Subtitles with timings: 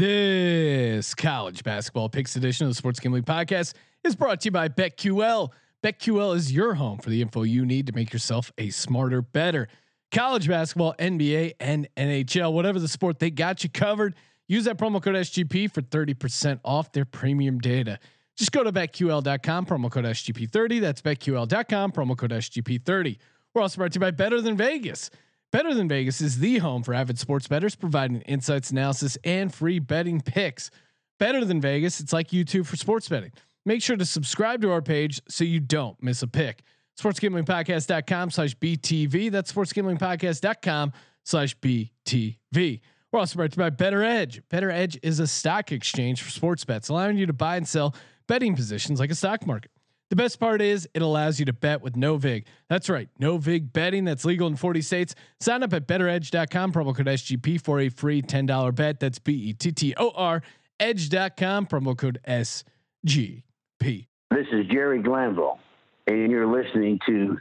[0.00, 4.66] This college basketball picks edition of the Sports Gambling Podcast is brought to you by
[4.66, 5.50] BetQL.
[5.84, 9.68] BetQL is your home for the info you need to make yourself a smarter, better.
[10.10, 14.14] College basketball, NBA, and NHL, whatever the sport, they got you covered.
[14.48, 17.98] Use that promo code SGP for 30% off their premium data.
[18.38, 20.80] Just go to betql.com, promo code SGP30.
[20.80, 23.18] That's betql.com, promo code SGP30.
[23.52, 25.10] We're also brought to you by Better Than Vegas.
[25.52, 29.80] Better Than Vegas is the home for avid sports bettors, providing insights, analysis, and free
[29.80, 30.70] betting picks.
[31.18, 33.32] Better Than Vegas, it's like YouTube for sports betting.
[33.66, 36.62] Make sure to subscribe to our page so you don't miss a pick.
[36.98, 39.30] SportsGamblingPodcast.com slash BTV.
[39.30, 40.92] That's SportsGamblingPodcast.com
[41.24, 42.80] slash BTV.
[43.12, 44.42] We're also brought to you by Bettor Edge.
[44.50, 47.94] Bettor Edge is a stock exchange for sports bets, allowing you to buy and sell
[48.28, 49.72] betting positions like a stock market.
[50.10, 52.46] The best part is it allows you to bet with no vig.
[52.68, 55.14] That's right, no vig betting that's legal in 40 states.
[55.40, 58.98] Sign up at bettoredge.com promo code SGP for a free $10 bet.
[58.98, 60.42] That's B E T T O R
[60.80, 64.06] edge.com promo code SGP.
[64.30, 65.58] This is Jerry Glanville,
[66.06, 67.38] and you're listening to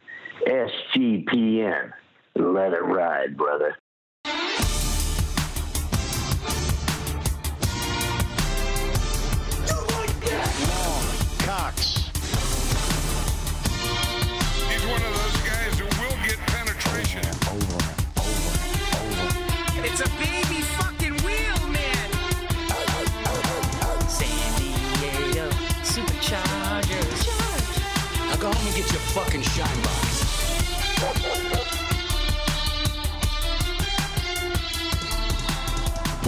[0.47, 1.91] SGPN.
[2.35, 3.75] Let it ride, brother.
[28.89, 30.25] Get your fucking shine box.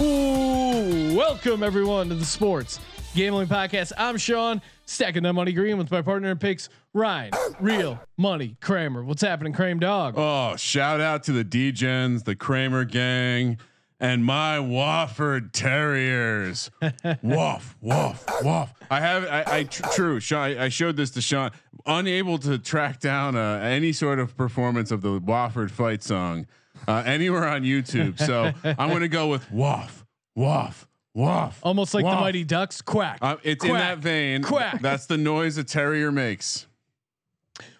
[0.00, 2.80] Ooh, welcome everyone to the Sports
[3.14, 3.92] Gambling Podcast.
[3.96, 9.02] I'm Sean, stacking that money green with my partner in picks, Ryan, Real Money Kramer.
[9.02, 10.14] What's happening, Kramer Dog?
[10.16, 13.58] Oh, shout out to the Degens, the Kramer gang,
[14.02, 16.70] and my Wofford Terriers.
[17.22, 18.74] woof, woof, woof.
[18.90, 20.20] I have, I, I tr- true.
[20.20, 21.52] Sean, I, I showed this to Sean.
[21.86, 26.46] Unable to track down uh, any sort of performance of the Wofford fight song
[26.86, 28.18] uh, anywhere on YouTube.
[28.18, 30.04] So I'm going to go with woof,
[30.34, 31.60] woof, woof.
[31.62, 32.10] Almost like the.
[32.10, 32.82] Mighty Ducks.
[32.82, 33.18] Quack.
[33.22, 34.42] Uh, it's in that vein.
[34.42, 34.80] Quack.
[34.80, 36.66] That's the noise a terrier makes.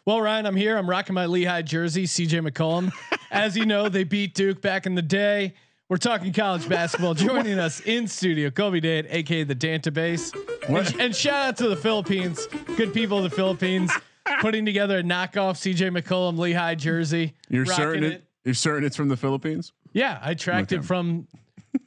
[0.04, 0.76] Well, Ryan, I'm here.
[0.76, 2.92] I'm rocking my Lehigh jersey, CJ McCollum.
[3.30, 5.54] As you know, they beat Duke back in the day.
[5.92, 7.12] We're talking college basketball.
[7.12, 10.34] Joining us in studio, Colby Dant, aka the Dantabase.
[10.66, 12.48] And, and shout out to the Philippines.
[12.78, 13.92] Good people of the Philippines
[14.40, 17.34] putting together a knockoff CJ McCollum Lehigh jersey.
[17.50, 19.74] You're certain it, You're certain it's from the Philippines?
[19.92, 21.28] Yeah, I tracked it from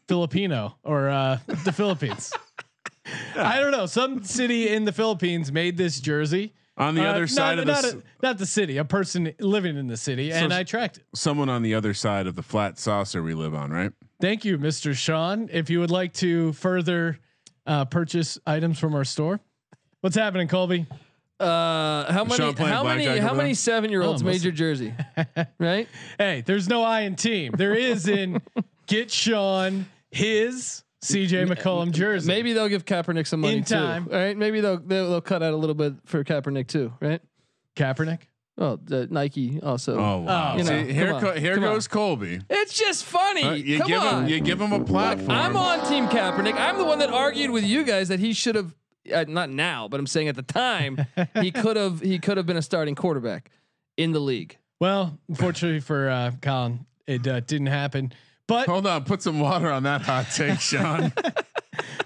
[0.08, 2.32] Filipino or uh, the Philippines.
[3.36, 3.88] I don't know.
[3.88, 6.54] Some city in the Philippines made this jersey.
[6.78, 8.84] On the Uh, other side not, of the not, s- a, not the city, a
[8.86, 11.04] person living in the city, and I tracked it.
[11.16, 13.92] someone on the other side of the flat saucer we live on, right?
[14.20, 14.94] Thank you, Mr.
[14.94, 15.48] Sean.
[15.54, 17.18] If you would like to further
[17.66, 19.40] uh, purchase items from our store,
[20.02, 20.86] what's happening, Colby?
[21.40, 22.36] Uh, how many?
[22.38, 23.06] Sean playing How many?
[23.20, 24.94] How many seven year olds Oh, made your jersey?
[25.60, 25.88] right?
[26.18, 27.54] Hey, there's no I in team.
[27.58, 28.42] There is in
[28.88, 32.28] get Sean his CJ McCollum jersey.
[32.28, 34.06] Maybe they'll give Kaepernick some money In time.
[34.06, 34.12] too.
[34.14, 34.36] All right?
[34.38, 36.94] Maybe they'll, they'll they'll cut out a little bit for Kaepernick too.
[37.00, 37.22] Right?
[37.76, 38.22] Kaepernick.
[38.58, 39.98] Oh, the Nike also.
[40.00, 40.56] Oh wow!
[40.56, 42.40] you know, See, here come co- on, here come goes Colby.
[42.50, 43.44] It's just funny.
[43.44, 44.24] Uh, you Come give on.
[44.24, 45.30] him you give him a platform.
[45.32, 46.56] I'm on Team Kaepernick.
[46.56, 48.74] I'm the one that argued with you guys that he should have.
[49.14, 51.06] Uh, not now, but I'm saying at the time
[51.42, 53.52] he could have he could have been a starting quarterback
[53.98, 54.58] in the league.
[54.80, 58.14] Well, unfortunately for uh, Colin, it uh, didn't happen.
[58.48, 61.12] But Hold on, put some water on that hot take, Sean.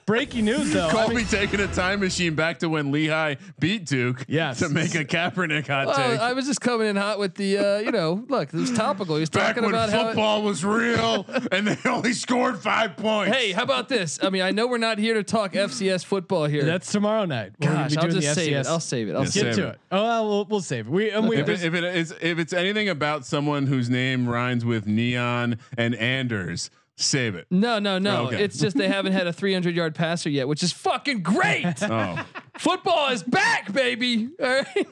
[0.05, 0.87] breaking news, though.
[0.87, 4.25] I Colby mean, taking a time machine back to when Lehigh beat Duke.
[4.27, 4.59] Yes.
[4.59, 6.19] to make a Kaepernick hot Well, take.
[6.19, 9.15] I was just coming in hot with the uh, you know look it was topical.
[9.15, 10.05] He was Back talking when about how.
[10.07, 13.35] football was real and they only scored five points.
[13.35, 14.19] Hey, how about this?
[14.21, 16.63] I mean, I know we're not here to talk FCS football here.
[16.65, 17.53] that's tomorrow night.
[17.59, 18.67] We're Gosh, I'll just the save it.
[18.67, 19.13] I'll save it.
[19.15, 19.69] I'll Yeah, Get save to it.
[19.71, 19.79] it.
[19.91, 20.91] Oh, well, we'll, we'll save it.
[20.91, 21.37] We and we.
[21.37, 25.57] If, it, if it is if it's anything about someone whose name rhymes with neon
[25.77, 26.69] and Anders,
[27.01, 27.47] save it.
[27.49, 28.27] No, no, no.
[28.27, 28.43] Okay.
[28.43, 31.65] It's just they haven't had a 300 yard passer yet, which is fucking great.
[31.81, 32.25] Oh,
[32.57, 34.29] Football is back, baby.
[34.41, 34.87] All right.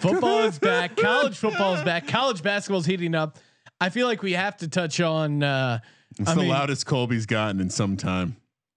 [0.00, 0.96] football is back.
[0.96, 2.08] College football is back.
[2.08, 3.38] College basketball is heating up.
[3.80, 5.42] I feel like we have to touch on.
[5.44, 5.78] Uh,
[6.18, 8.36] it's I the mean, loudest Colby's gotten in some time.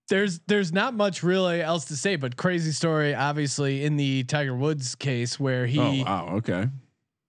[0.09, 4.55] there's there's not much really else to say, but crazy story, obviously in the Tiger
[4.55, 5.79] Woods case where he.
[5.79, 6.67] Oh wow, okay.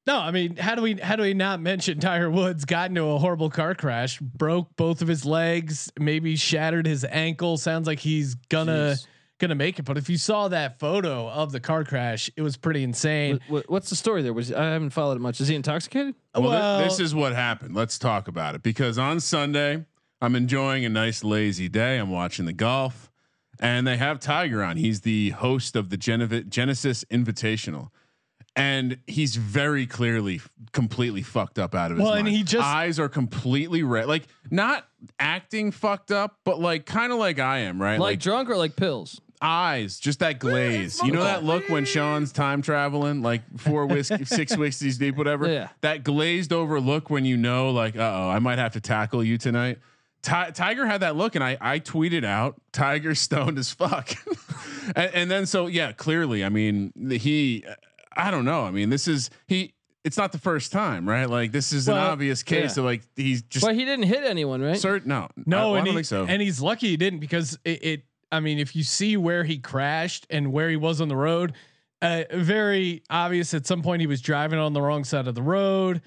[0.07, 3.05] No, I mean, how do we how do we not mention Tiger Woods got into
[3.05, 7.59] a horrible car crash, broke both of his legs, maybe shattered his ankle.
[7.59, 9.07] Sounds like he's gonna Jeez.
[9.39, 9.85] gonna make it.
[9.85, 13.41] But if you saw that photo of the car crash, it was pretty insane.
[13.49, 14.33] What- what's the story there?
[14.33, 15.41] Was I haven't followed it much.
[15.41, 16.15] Is he intoxicated?
[16.35, 17.75] Well, thi- Well- this is what happened.
[17.75, 19.85] Let's talk about it because on Sunday,
[20.23, 21.99] I'm enjoying a nice lazy day.
[21.99, 23.11] I'm watching the golf,
[23.61, 24.79] and they have Tiger on.
[24.79, 27.89] He's the host of the Genev- Genesis Invitational.
[28.57, 30.41] And he's very clearly
[30.73, 32.27] completely fucked up out of his Well, mind.
[32.27, 34.87] and he just- eyes are completely red, like not
[35.19, 37.99] acting fucked up, but like kind of like I am, right?
[38.01, 39.21] Like, drunk or like pills?
[39.43, 41.01] eyes, just that glaze.
[41.03, 45.51] You know that look when Sean's time traveling, like four whiskey, six whiskeys deep, whatever.
[45.51, 45.69] Yeah.
[45.81, 49.25] That glazed over look when you know, like, uh oh, I might have to tackle
[49.25, 49.79] you tonight.
[50.23, 54.11] Ti- Tiger had that look, and I I tweeted out, "Tiger stoned as fuck,"
[54.95, 57.65] and, and then so yeah, clearly, I mean, he,
[58.17, 59.75] I don't know, I mean, this is he.
[60.03, 61.29] It's not the first time, right?
[61.29, 62.81] Like this is an obvious case yeah.
[62.81, 64.77] of like he's just But he didn't hit anyone, right?
[64.77, 65.05] cert.
[65.05, 66.25] No, No, I, I and don't he, think so.
[66.27, 68.03] and he's lucky he didn't because it, it.
[68.33, 71.53] I mean, if you see where he crashed and where he was on the road,
[72.01, 73.53] uh, very obvious.
[73.53, 76.01] At some point, he was driving on the wrong side of the road,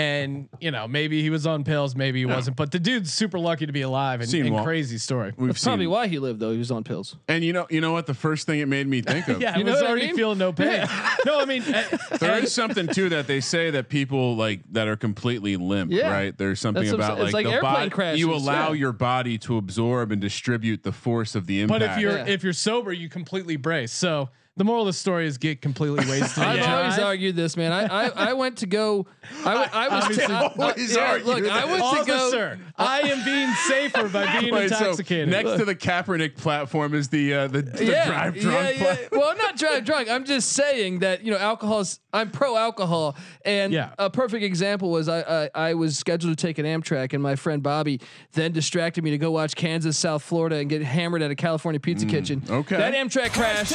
[0.00, 2.56] and you know maybe he was on pills, maybe he wasn't.
[2.56, 5.32] But the dude's super lucky to be alive and, and crazy story.
[5.36, 6.52] We've That's probably why he lived though.
[6.52, 7.16] He was on pills.
[7.28, 8.06] And you know, you know what?
[8.06, 9.40] The first thing it made me think of.
[9.40, 10.16] Yeah, You I know was what I already mean?
[10.16, 10.86] feeling no pain.
[11.26, 11.82] no, I mean, uh,
[12.18, 15.92] There and- is something too that they say that people like that are completely limp,
[15.92, 16.10] Yeah.
[16.12, 16.36] right?
[16.36, 17.90] There's something That's about like, like the body.
[17.90, 18.80] crashes, You allow yeah.
[18.80, 21.80] your body to absorb and distribute the force of the impact.
[21.80, 22.26] but if you're Yeah.
[22.26, 23.92] if you're sober, you completely brace.
[23.92, 26.44] So the moral of the story is get completely wasted.
[26.44, 27.72] I've and always argued this, man.
[27.72, 29.06] I I, I went to go.
[29.42, 31.80] I was Obviously, to, I- always yeah, argue Look, I this.
[31.80, 32.16] went to go.
[32.26, 35.30] Officer, I am being safer by being Wait, so intoxicated.
[35.30, 38.76] next to the Kaepernick platform is the uh, the, the yeah, drive drunk.
[38.76, 38.82] yeah.
[38.82, 39.20] platform.
[39.20, 40.10] Well, I'm not drive drunk.
[40.10, 41.98] I'm just saying that you know alcohol is.
[42.12, 43.16] I'm pro alcohol,
[43.46, 43.94] and Yeah.
[43.96, 45.20] a perfect example was I,
[45.54, 48.00] I I was scheduled to take an Amtrak, and my friend Bobby
[48.32, 51.80] then distracted me to go watch Kansas South Florida and get hammered at a California
[51.80, 52.42] pizza kitchen.
[52.42, 52.76] Mm, okay.
[52.76, 53.70] that Amtrak crashed.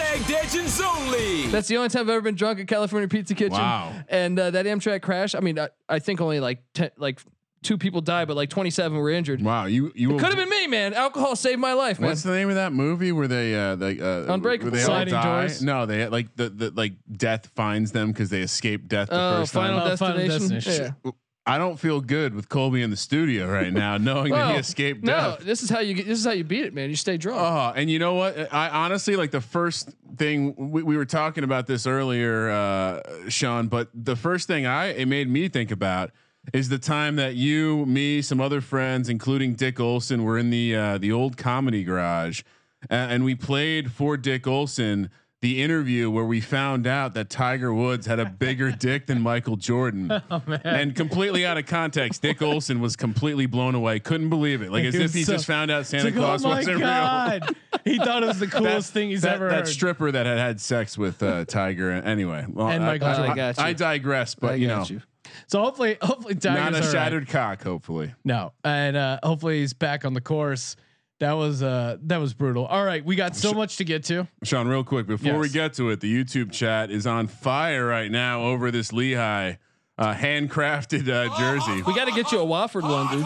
[0.80, 1.48] Legends only.
[1.48, 3.52] That's the only time I've ever been drunk at California Pizza Kitchen.
[3.58, 3.94] Wow.
[4.10, 5.36] And uh, that Amtrak crash.
[5.36, 7.20] I mean, I, I think only like ten, like
[7.64, 9.42] two people died, but like 27 were injured.
[9.42, 10.94] Wow, you you Could have been me, man.
[10.94, 12.10] Alcohol saved my life, man.
[12.10, 14.72] What's the name of that movie where they uh they uh Unbreakable.
[14.72, 15.42] where they all Sliding die?
[15.42, 15.62] Doors?
[15.62, 19.40] No, they like the, the like death finds them because they escape death the Oh,
[19.42, 19.92] first Final time.
[19.92, 20.50] Oh, Final Destination.
[20.56, 20.96] Destination.
[21.06, 21.12] Yeah.
[21.48, 24.60] I don't feel good with Colby in the studio right now, knowing that he Well,
[24.60, 25.40] escaped no, death.
[25.42, 26.08] this is how you get.
[26.08, 26.90] This is how you beat it, man.
[26.90, 27.40] You stay drunk.
[27.40, 28.52] Oh, and you know what?
[28.54, 33.68] I honestly like the first thing we, we were talking about this earlier, uh, Sean.
[33.68, 36.12] But the first thing I it made me think about
[36.54, 40.76] is the time that you, me, some other friends, including Dick Olson, were in the
[40.76, 42.42] uh, the old comedy garage,
[42.90, 45.10] uh, and we played for Dick Olson
[45.42, 49.58] the interview where we found out that Tiger Woods had a bigger dick than Michael
[49.58, 54.62] Jordan, Oh, and completely out of context, Dick Olson was completely blown away, couldn't believe
[54.62, 56.78] it, like He as if he so- just found out Santa like, Claus oh wasn't
[56.78, 57.40] real
[57.84, 59.68] he thought it was the coolest thing he's that, ever that heard.
[59.68, 61.92] stripper that had had sex with uh, Tiger.
[61.92, 63.32] Anyway, well, And I, Michael I, Jordan.
[63.32, 63.64] I got you.
[63.64, 65.02] I digress, but I you know, you.
[65.48, 66.92] so hopefully, hopefully, Tiger's not a all right.
[66.92, 67.62] shattered cock.
[67.62, 70.76] Hopefully, No, and uh, hopefully he's back on the course.
[71.20, 72.66] That was uh that was brutal.
[72.66, 74.28] All right, we got so much to get to.
[74.44, 74.68] Sean.
[74.68, 78.42] Real quick before we get to it, the YouTube chat is on fire right now
[78.44, 79.54] over this Lehigh
[79.98, 81.82] uh, handcrafted uh, jersey.
[81.84, 83.26] We got to get you a Wofford one, dude.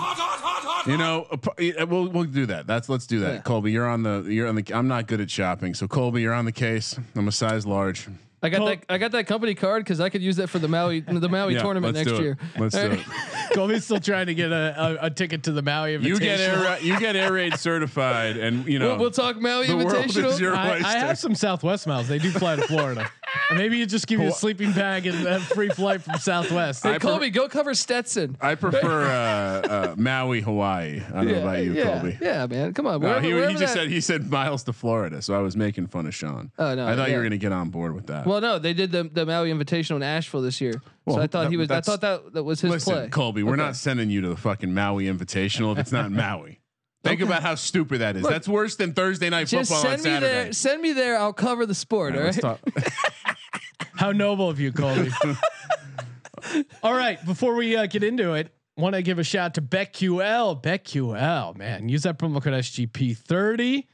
[0.85, 2.67] You know, uh, p- uh, we'll we'll do that.
[2.67, 3.33] That's let's do that.
[3.33, 3.41] Yeah.
[3.41, 4.71] Colby, you're on the you're on the.
[4.73, 6.97] I'm not good at shopping, so Colby, you're on the case.
[7.15, 8.07] I'm a size large.
[8.41, 8.85] I got Col- that.
[8.89, 11.55] I got that company card because I could use that for the Maui the Maui
[11.55, 12.23] Yeah, tournament let's next do it.
[12.25, 12.37] year.
[12.57, 12.99] Let's do it.
[13.53, 15.93] Colby's still trying to get a, a, a ticket to the Maui.
[15.97, 16.57] You get Invitational.
[16.57, 19.75] air ra- you get air raid certified, and you know We'll, we'll talk Maui the
[19.77, 20.39] world Invitational.
[20.39, 20.87] your I, I oyster.
[20.99, 22.07] have some Southwest miles.
[22.07, 23.09] They do fly to Florida.
[23.55, 26.83] Maybe you just give you a sleeping bag and a free flight from Southwest.
[26.83, 28.35] Hey, I pre- Colby, go cover Stetson.
[28.41, 31.01] I prefer uh, uh, Maui, Hawaii.
[31.01, 32.17] I don't know about you, yeah, Colby.
[32.21, 32.73] yeah, man.
[32.73, 32.93] Come on.
[33.01, 35.39] No, wherever- he, he wherever just that- said he said miles to Florida, so I
[35.39, 36.51] was making fun of Sean.
[36.57, 37.17] Oh, no, I thought you yeah.
[37.17, 38.25] were going to get on board with that.
[38.29, 41.27] Well, no, they did the the Maui Invitational in Asheville this year, Well, so I
[41.27, 41.71] thought that- he was.
[41.71, 43.07] I thought that that was his Listen, play.
[43.09, 43.61] Colby, we're Okay.
[43.63, 46.59] not sending you to the fucking Maui Invitational if it's not Maui.
[47.03, 47.27] Think Okay.
[47.27, 48.21] about how stupid that is.
[48.23, 50.43] Look, That's worse than Thursday night Just football on send me Saturday.
[50.43, 50.53] there.
[50.53, 51.17] Send me there.
[51.17, 52.13] I'll cover the sport.
[52.13, 52.59] All All right, right.
[52.75, 55.09] talk- How noble of you, Colby.
[56.83, 59.61] All right, before we uh, get into it, want to give a shout out to
[59.61, 60.61] BetQL.
[60.63, 63.85] BetQL, man, use that promo code SGP30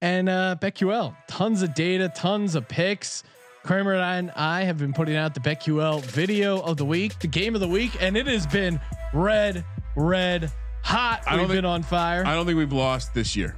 [0.00, 1.14] and uh, BetQL.
[1.28, 3.22] Tons of data, tons of picks.
[3.64, 7.54] Kramer and I have been putting out the BetQL video of the week, the game
[7.54, 8.80] of the week, and it has been
[9.14, 9.64] red,
[9.96, 10.50] red,
[10.82, 11.22] hot.
[11.26, 12.24] I We've think- been on fire.
[12.26, 13.56] I don't think we've lost this year.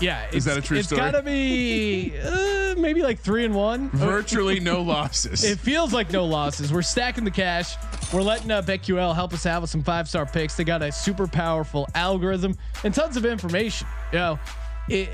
[0.00, 1.02] yeah, Is that a true It's story?
[1.02, 3.90] It's gotta be uh, maybe like three and one.
[3.92, 5.44] Virtually no losses.
[5.44, 6.72] It feels like no losses.
[6.72, 7.76] We're stacking the cash.
[8.14, 10.54] We're letting uh, BetQL help us out with some five star picks.
[10.56, 13.86] They got a super powerful algorithm and tons of information.
[14.12, 14.38] You know,
[14.88, 15.10] it,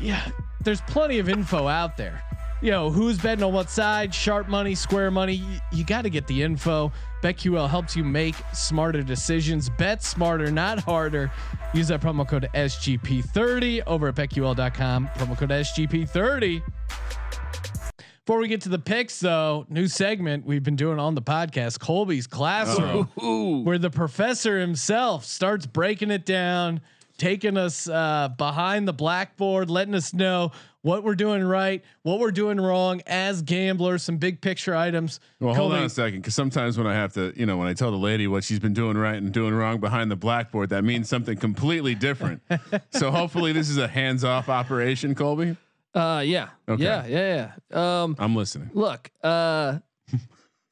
[0.00, 0.28] yeah,
[0.62, 2.22] there's plenty of info out there.
[2.64, 5.34] You know who's betting on what side, sharp money, square money.
[5.34, 6.90] You, you got to get the info.
[7.22, 9.68] BetQL helps you make smarter decisions.
[9.68, 11.30] Bet smarter, not harder.
[11.74, 15.08] Use that promo code SGP30 over at BetQL.com.
[15.08, 16.62] Promo code SGP30.
[18.24, 21.80] Before we get to the picks, though, new segment we've been doing on the podcast,
[21.80, 23.04] Colby's Classroom,
[23.66, 26.80] where the professor himself starts breaking it down,
[27.18, 30.52] taking us uh, behind the blackboard, letting us know
[30.84, 35.18] what we're doing right, what we're doing wrong as gamblers, some big picture items.
[35.40, 37.68] Well, hold Colby, on a second, because sometimes when I have to, you know, when
[37.68, 40.68] I tell the lady what she's been doing right and doing wrong behind the blackboard,
[40.68, 42.42] that means something completely different.
[42.90, 45.56] so hopefully, this is a hands-off operation, Colby.
[45.94, 46.82] Uh, yeah, Okay.
[46.84, 48.02] yeah, yeah, yeah.
[48.02, 48.70] Um, I'm listening.
[48.74, 49.78] look, uh,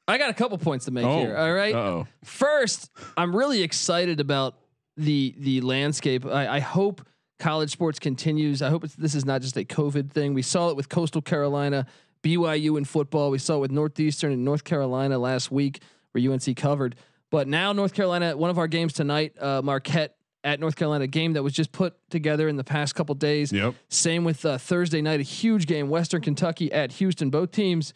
[0.07, 1.35] I got a couple points to make here.
[1.35, 1.75] All right.
[1.75, 4.57] Oh, First, I'm really excited about
[4.99, 6.27] the the landscape.
[6.27, 7.07] I, I hope
[7.43, 8.63] college sports continues.
[8.63, 10.33] I hope it's, this is not just a COVID thing.
[10.33, 11.87] We saw it with Coastal Carolina,
[12.23, 13.33] BYU in football.
[13.33, 15.83] We saw it with Northeastern and North Carolina last week,
[16.13, 16.95] where UNC covered.
[17.31, 21.33] But now North Carolina, one of our games tonight, uh, Marquette at North Carolina, game
[21.33, 23.53] that was just put together in the past couple days.
[23.53, 23.75] Yep.
[23.89, 27.29] Same with uh, Thursday night, a huge game, Western Kentucky at Houston.
[27.29, 27.93] Both teams,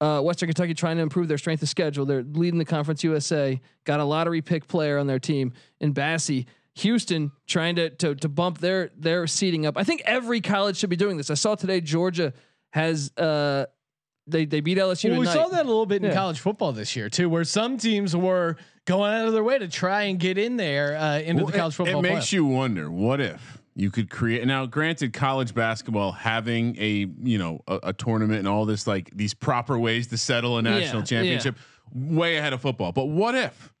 [0.00, 2.06] uh, Western Kentucky trying to improve their strength of schedule.
[2.06, 3.60] They're leading the Conference USA.
[3.84, 6.46] Got a lottery pick player on their team in Bassey.
[6.78, 9.76] Houston trying to to to bump their their seating up.
[9.76, 11.30] I think every college should be doing this.
[11.30, 12.32] I saw today Georgia
[12.70, 13.66] has uh
[14.26, 15.10] they they beat LSU.
[15.10, 16.14] Well, we saw that a little bit in Yeah.
[16.14, 19.68] college football this year too, where some teams were going out of their way to
[19.68, 21.98] try and get in there uh, into Well, the college football.
[22.00, 22.32] it makes playoff.
[22.32, 27.60] you wonder what if you could create now granted college basketball having a you know
[27.68, 31.06] a, a tournament and all this like these proper ways to settle a national Yeah,
[31.06, 31.56] championship
[31.92, 33.72] way ahead of football but what if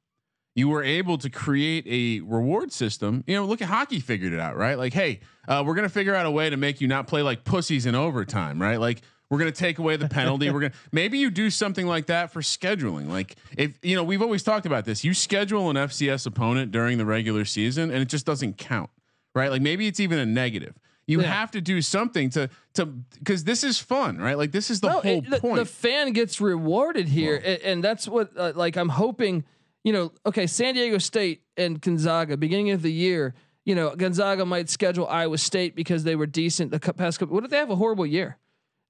[0.58, 4.40] you were able to create a reward system you know look at hockey figured it
[4.40, 7.06] out right like hey uh, we're gonna figure out a way to make you not
[7.06, 9.00] play like pussies in overtime right like
[9.30, 10.50] we're going to take away the penalty.
[10.50, 13.08] We're to maybe you do something like that for scheduling.
[13.08, 15.04] Like if you know, we've always talked about this.
[15.04, 18.90] You schedule an FCS opponent during the regular season and it just doesn't count.
[19.34, 19.50] Right?
[19.50, 20.74] Like maybe it's even a negative.
[21.06, 21.32] You Yeah.
[21.32, 24.36] have to do something to to because this is fun, right?
[24.36, 25.56] Like this is the whole it- the, point.
[25.56, 29.44] the fan gets rewarded here, and, and that's what uh, like I'm hoping.
[29.84, 33.34] You know, okay, San Diego State and Gonzaga, beginning of the year.
[33.64, 37.34] You know, Gonzaga might schedule Iowa State because they were decent the past couple.
[37.34, 38.38] What if they have a horrible year?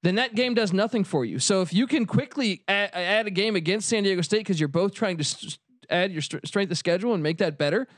[0.05, 1.41] Then that game does nothing for you.
[1.41, 4.69] So if you can quickly add, add a game against San Diego State because you're
[4.69, 5.59] both trying to s-
[5.91, 7.89] add your str- strength of schedule and make that better,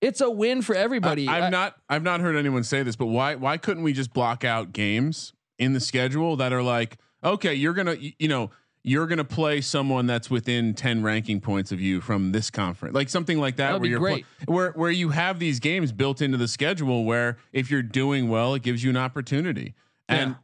[0.00, 1.28] it's a win for everybody.
[1.28, 3.92] I, I- have not I've not heard anyone say this, but why why couldn't we
[3.92, 8.26] just block out games in the schedule that are like, okay, you're gonna y- you
[8.26, 8.50] know
[8.86, 13.08] you're gonna play someone that's within ten ranking points of you from this conference, like
[13.08, 14.26] something like that, That'd where you're great.
[14.46, 18.54] where where you have these games built into the schedule where if you're doing well,
[18.54, 19.74] it gives you an opportunity.
[20.08, 20.36] And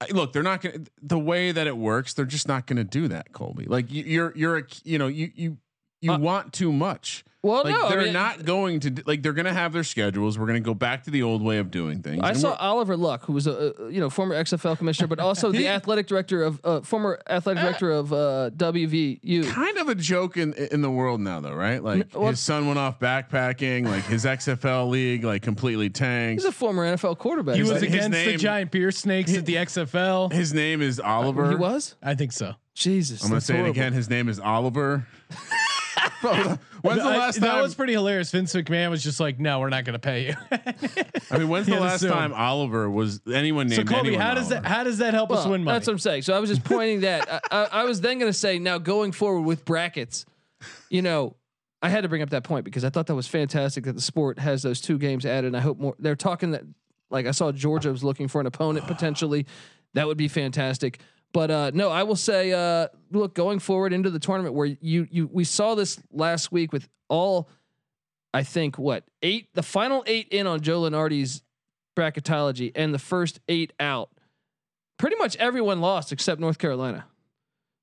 [0.00, 2.14] I- look, they're not gonna the way that it works.
[2.14, 3.66] They're just not gonna do that, Colby.
[3.66, 5.58] Like you, you're you're a you know you you
[6.04, 7.24] you Uh, want too much.
[7.42, 10.38] well, Like no, they're mean, not going to like they're going to have their schedules.
[10.38, 12.20] We're going to go back to the old way of doing things.
[12.22, 15.18] I And saw Oliver Luck, who was a, a you know former XFL commissioner, but
[15.18, 19.46] also the athletic director of uh, former athletic director of uh, WVU.
[19.50, 21.82] kind of a joke in in the world now, though, right?
[21.84, 26.40] Like well- his son went off backpacking, like his XFL league, like completely tanked.
[26.42, 27.56] He's a former NFL quarterback.
[27.56, 30.32] He was his against the giant beer snakes at the XFL.
[30.32, 31.50] His name is Oliver.
[31.50, 32.54] He was I think so.
[32.74, 33.22] Jesus.
[33.22, 33.68] I'm going to say horrible.
[33.68, 33.92] it again.
[33.92, 35.06] His name is Oliver.
[36.20, 36.32] Bro,
[36.82, 38.30] when's the I- last that was pretty hilarious.
[38.30, 40.34] Vince McMahon was just like, "No, we're not going to pay you."
[41.30, 43.88] I mean, when's the last so- time Oliver was anyone named?
[43.88, 44.62] so, Colby, how does Oliver?
[44.62, 45.74] that how does that help us win money?
[45.76, 46.22] that's what I'm saying.
[46.22, 47.28] So I was just pointing that.
[47.30, 50.24] I, I, I was then going to say now going forward with brackets,
[50.90, 51.36] you know,
[51.82, 54.00] I had to bring up that point because I thought that was fantastic that the
[54.00, 55.48] sport has those two games added.
[55.48, 55.94] And I hope more.
[55.98, 56.62] They're talking that
[57.10, 59.46] like I saw Georgia was looking for an opponent potentially.
[59.92, 60.98] That would be fantastic.
[61.34, 65.06] But uh, no, I will say, uh, look, going forward into the tournament where you
[65.10, 67.50] you we saw this last week with all,
[68.32, 71.42] I think what eight the final eight in on Joe Lunardi's
[71.96, 74.10] bracketology and the first eight out
[74.96, 77.04] pretty much everyone lost except North Carolina.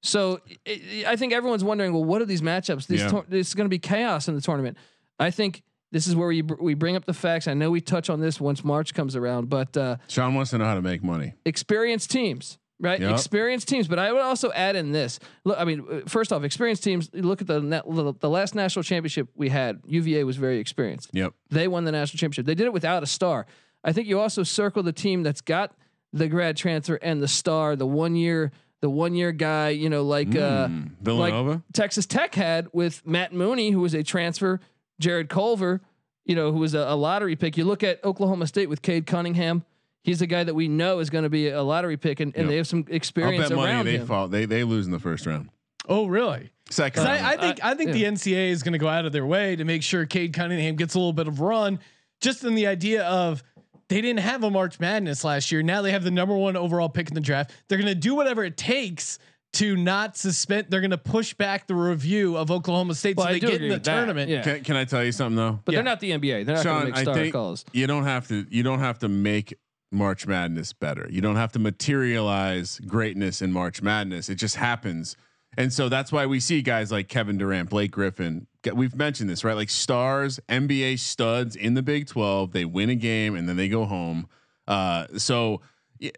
[0.01, 2.87] So i I think everyone's wondering, well, what are these matchups?
[2.87, 3.21] This Yeah.
[3.31, 4.77] it's going to be chaos in the tournament.
[5.19, 7.47] I think this is where we br- we bring up the facts.
[7.49, 10.57] I know we touch on this once March comes around, but uh, Sean wants to
[10.57, 11.33] know how to make money.
[11.45, 12.99] experienced teams, right?
[12.99, 13.11] Yep.
[13.11, 13.87] Experienced teams.
[13.87, 15.19] But I would also add in this.
[15.45, 17.09] Look, I mean, uh, first off, experienced teams.
[17.13, 19.79] Look at the net, the last national championship we had.
[19.87, 21.09] UVA was very experienced.
[21.13, 21.33] Yep.
[21.49, 22.45] They won the national championship.
[22.45, 23.45] They did it without a star.
[23.83, 25.73] I think you also circle the team that's got
[26.11, 30.03] the grad transfer and the star, the one year, the one year guy, you know,
[30.03, 31.49] like uh Mm, Villanova.
[31.51, 34.59] like Texas Tech had with Matt Mooney, who was a transfer,
[34.99, 35.81] Jarrett Culver,
[36.25, 37.57] you know, who was a, a lottery pick.
[37.57, 39.63] You look at Oklahoma State with Cade Cunningham.
[40.03, 42.43] He's a guy that we know is going to be a lottery pick, and, and
[42.45, 42.49] Yep.
[42.49, 44.07] they have some experience I'll experience bet money around they him.
[44.07, 44.27] fall.
[44.27, 45.49] They they lose in the first round.
[45.87, 46.49] Oh, really?
[46.69, 47.03] Second.
[47.03, 47.19] round.
[47.25, 47.93] I, uh, I think I, think yeah.
[47.93, 50.75] the NCAA is going to go out of their way to make sure Cade Cunningham
[50.75, 51.79] gets a little bit of run,
[52.21, 53.43] just in the idea of
[53.89, 55.61] they didn't have a March Madness last year.
[55.61, 57.51] Now they have the number one overall pick in the draft.
[57.67, 59.19] They're going to do whatever it takes
[59.53, 60.67] to not suspend.
[60.69, 63.61] They're going to push back the review of Oklahoma State Well, so I they get
[63.61, 63.83] in the that.
[63.83, 64.29] tournament.
[64.29, 64.43] Yeah.
[64.43, 65.59] can, can I tell you something though?
[65.65, 65.77] But Yeah.
[65.79, 66.45] they're not the NBA.
[66.45, 67.65] They're not going to make I star think calls.
[67.73, 68.45] you don't have to.
[68.49, 69.55] You don't have to make
[69.91, 71.07] March Madness better.
[71.09, 74.29] You don't have to materialize greatness in March Madness.
[74.29, 75.17] It just happens,
[75.57, 78.47] and so that's why we see guys like Kevin Durant, Blake Griffin.
[78.73, 79.55] We've mentioned this, right?
[79.55, 82.53] Like stars, NBA studs in the Big Twelve.
[82.53, 84.27] They win a game and then they go home.
[84.67, 85.61] Uh, so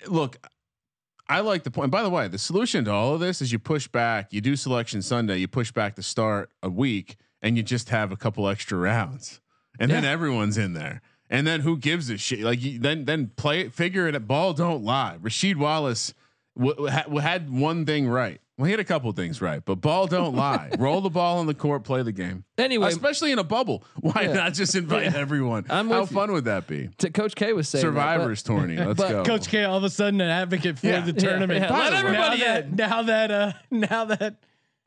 [0.07, 0.37] look.
[1.29, 1.89] I like the point.
[1.89, 4.33] By the way, the solution to all of this is you push back.
[4.33, 5.37] You do selection Sunday.
[5.37, 9.39] You push back the start a week, and you just have a couple extra rounds,
[9.79, 11.01] and then everyone's in there.
[11.33, 12.39] And then who gives a shit?
[12.41, 14.27] Like then then play it, figure it.
[14.27, 15.17] Ball don't lie.
[15.21, 16.13] Rasheed Wallace
[16.57, 18.39] w- ha- had one thing right.
[18.55, 20.69] Well, he had a couple things right, but ball don't lie.
[20.77, 22.43] Roll the ball on the court, play the game.
[22.59, 23.83] Anyway, especially in a bubble.
[23.99, 24.33] Why Yeah.
[24.33, 25.65] not just invite everyone?
[25.71, 26.17] I'm How with you.
[26.17, 26.89] fun would that be?
[26.99, 28.77] t- Coach K was saying that, but- Survivors tourney.
[28.77, 29.23] Let's but go.
[29.23, 30.99] Coach K, all of a sudden, an advocate for Yeah.
[31.01, 31.63] the tournament.
[31.63, 31.75] yeah.
[31.75, 32.75] Let Now everybody that, in.
[32.75, 34.35] now that uh, now that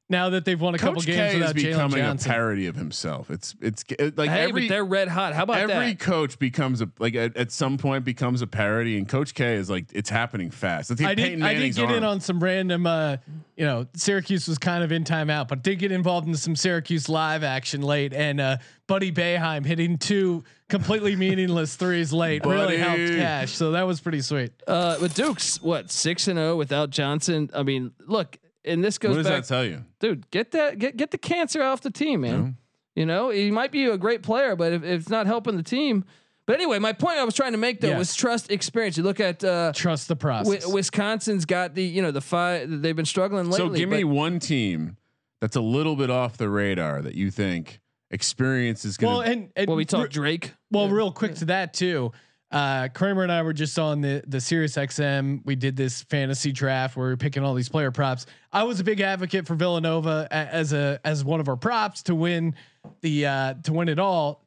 [0.08, 2.30] now that they've won a couple Coach games K is without Jalen becoming a Johnson.
[2.30, 3.28] parody of himself.
[3.30, 5.32] It's it's it- like Hey, every but they're red hot.
[5.34, 5.98] How about every that?
[5.98, 9.68] coach becomes a like at, at some point becomes a parody, and Coach K is
[9.68, 10.90] like it's happening fast.
[10.90, 11.22] Let's take I did.
[11.24, 12.86] Peyton I did Manning's get in on some random.
[12.86, 13.16] Uh,
[13.56, 17.08] you know, Syracuse was kind of in timeout, but did get involved in some Syracuse
[17.08, 22.98] live action late, and uh, Buddy Boeheim hitting two completely meaningless threes late really helped
[23.16, 23.52] Cash.
[23.52, 24.52] So that was pretty sweet.
[24.68, 27.50] Uh, but Duke's what six and zero without Johnson.
[27.54, 28.36] I mean, look,
[28.66, 29.84] and this goes What does back, that tell you?
[30.00, 30.30] dude.
[30.30, 32.56] Get that get get the cancer off the team, man.
[32.94, 35.62] You know, he might be a great player, but if, if it's not helping the
[35.62, 36.04] team.
[36.46, 37.98] But anyway, my point I was trying to make though Yes.
[37.98, 38.96] was trust experience.
[38.96, 40.60] You look at uh, Trust the process.
[40.62, 42.68] Wi- Wisconsin's got the you know the five.
[42.82, 43.68] They've been struggling lately.
[43.68, 44.96] So give me one team
[45.40, 47.80] that's a little bit off the radar that you think
[48.10, 49.30] experience is going well, to.
[49.30, 50.52] and, and well, we re- talked Drake.
[50.70, 52.12] Well, real quick to that too.
[52.50, 55.40] Uh, Kramer and I were just on the the Sirius XM.
[55.44, 58.26] We did this fantasy draft where we are picking all these player props.
[58.52, 62.14] I was a big advocate for Villanova as a as one of our props to
[62.14, 62.54] win
[63.00, 64.42] the uh, to win it all.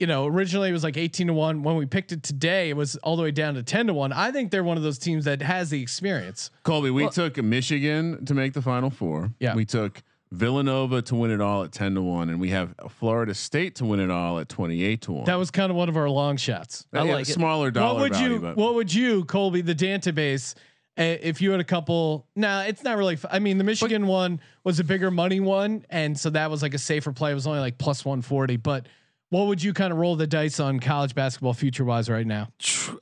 [0.00, 1.62] You know, originally it was like 18 to 1.
[1.62, 4.12] When we picked it today, it was all the way down to 10 to 1.
[4.12, 6.50] I think they're one of those teams that has the experience.
[6.64, 9.32] Colby, we took Michigan to make the Final Four.
[9.38, 9.54] Yeah.
[9.54, 13.34] we took Villanova to win it all at ten to one, and we have Florida
[13.34, 15.24] State to win it all at twenty eight to one.
[15.24, 16.86] That was kind of one of our long shots.
[16.92, 17.32] I Yeah, like it.
[17.32, 20.54] smaller dollar what would value, you but what would you colby the database
[20.98, 24.06] uh, if you had a couple nah it's not really f- i mean the michigan
[24.06, 27.34] one was a bigger money one and so that was like a safer play it
[27.34, 28.86] was only like plus 140 but
[29.30, 32.48] what would you kind of roll the dice on college basketball future wise right now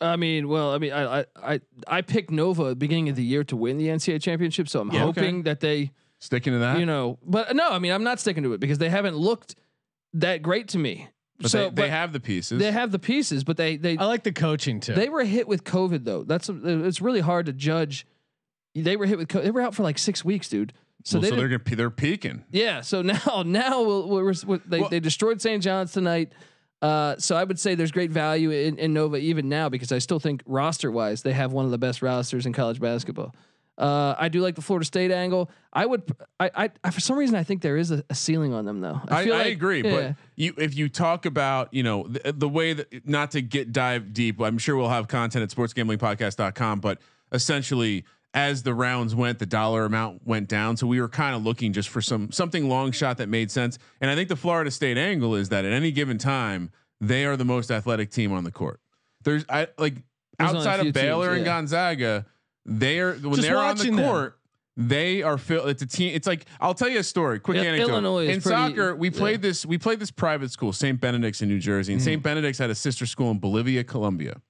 [0.01, 3.17] I mean, well, I mean, I I I, I picked Nova at the beginning of
[3.17, 5.21] the year to win the NCAA championship, so I'm Yeah, okay.
[5.21, 5.91] hoping that they,
[6.23, 6.79] sticking to that.
[6.79, 9.57] you know, but no, I mean, I'm not sticking to it because they haven't looked
[10.15, 11.09] that great to me.
[11.41, 12.59] but so they, they but have the pieces.
[12.59, 15.49] they have the pieces, but they they i like the coaching too they were hit
[15.49, 16.23] with COVID though.
[16.23, 18.07] That's it's really hard to judge.
[18.75, 20.73] They were hit with co- they were out for like six weeks, dude.
[21.05, 22.45] So Well, they so they're gonna, they're peaking.
[22.51, 22.81] yeah.
[22.83, 25.63] So now now we'll, we're, we're, they Well- they destroyed St.
[25.63, 26.33] John's tonight.
[26.81, 29.99] Uh, so I would say there's great value in, in Nova even now because I
[29.99, 33.35] still think roster wise they have one of the best rosters in college basketball.
[33.79, 35.51] Uh, I do like the Florida State angle.
[35.73, 36.03] I would,
[36.39, 38.81] I, I, I for some reason I think there is a, a ceiling on them
[38.81, 39.01] though.
[39.09, 39.91] I, I, like- agree, yeah.
[39.91, 43.73] but you if you talk about you know the, the way that not to get
[43.73, 46.99] dive deep, I'm sure we'll have content at sportsgamblingpodcast.com, but
[47.33, 48.05] essentially
[48.35, 51.73] as the rounds went, the dollar amount went down, so we were kind of looking
[51.73, 53.79] just for some something long shot that made sense.
[54.01, 57.37] And I think the Florida State angle is that at any given time they are
[57.37, 58.81] the most athletic team on the court.
[59.25, 59.95] There's I like
[60.39, 61.45] There's outside of Baylor teams, and.
[61.45, 62.27] Gonzaga,
[62.67, 64.05] they are when Just they're on the watching them.
[64.07, 64.39] court.
[64.77, 65.69] They are filled.
[65.69, 66.15] It's a team.
[66.15, 67.39] It's like I'll tell you a story.
[67.41, 67.91] Quick Il- anecdote.
[67.91, 69.19] Illinois in pretty- soccer, we yeah.
[69.19, 69.67] played this.
[69.67, 70.99] We played this private school, St.
[71.01, 72.07] Benedict's in New Jersey, and Mm-hmm.
[72.07, 72.23] St.
[72.23, 74.41] Benedict's had a sister school in Bolivia, Colombia.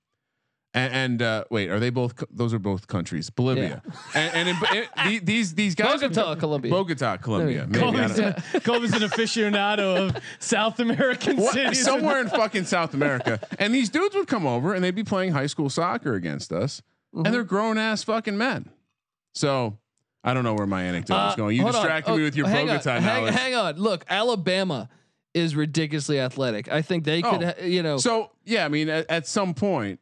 [0.75, 2.17] And, and uh, wait, are they both?
[2.17, 3.29] co- Those are both countries.
[3.29, 3.83] Bolivia.
[4.15, 6.01] And, and in, it, the- these these guys.
[6.01, 6.71] Bogota, Colombia.
[6.71, 7.67] Bogota, Colombia.
[7.69, 11.83] There Colby's, a, Colby's an aficionado of South American What- cities.
[11.85, 13.41] somewhere in fucking South America.
[13.59, 16.81] And these dudes would come over and they'd be playing high school soccer against us,
[17.15, 17.27] Mm-hmm.
[17.27, 18.71] and they're grown ass fucking men.
[19.35, 19.79] So
[20.25, 21.57] I don't know where my anecdote is Uh, going.
[21.57, 21.83] You hold on.
[21.83, 23.77] distracted me Oh, with your hang Bogota on, hang, hang on.
[23.77, 24.89] Look, Alabama
[25.35, 26.71] is ridiculously athletic.
[26.71, 27.47] I think they could, Oh.
[27.47, 30.01] ha- you know, So yeah, I mean, at, at some point,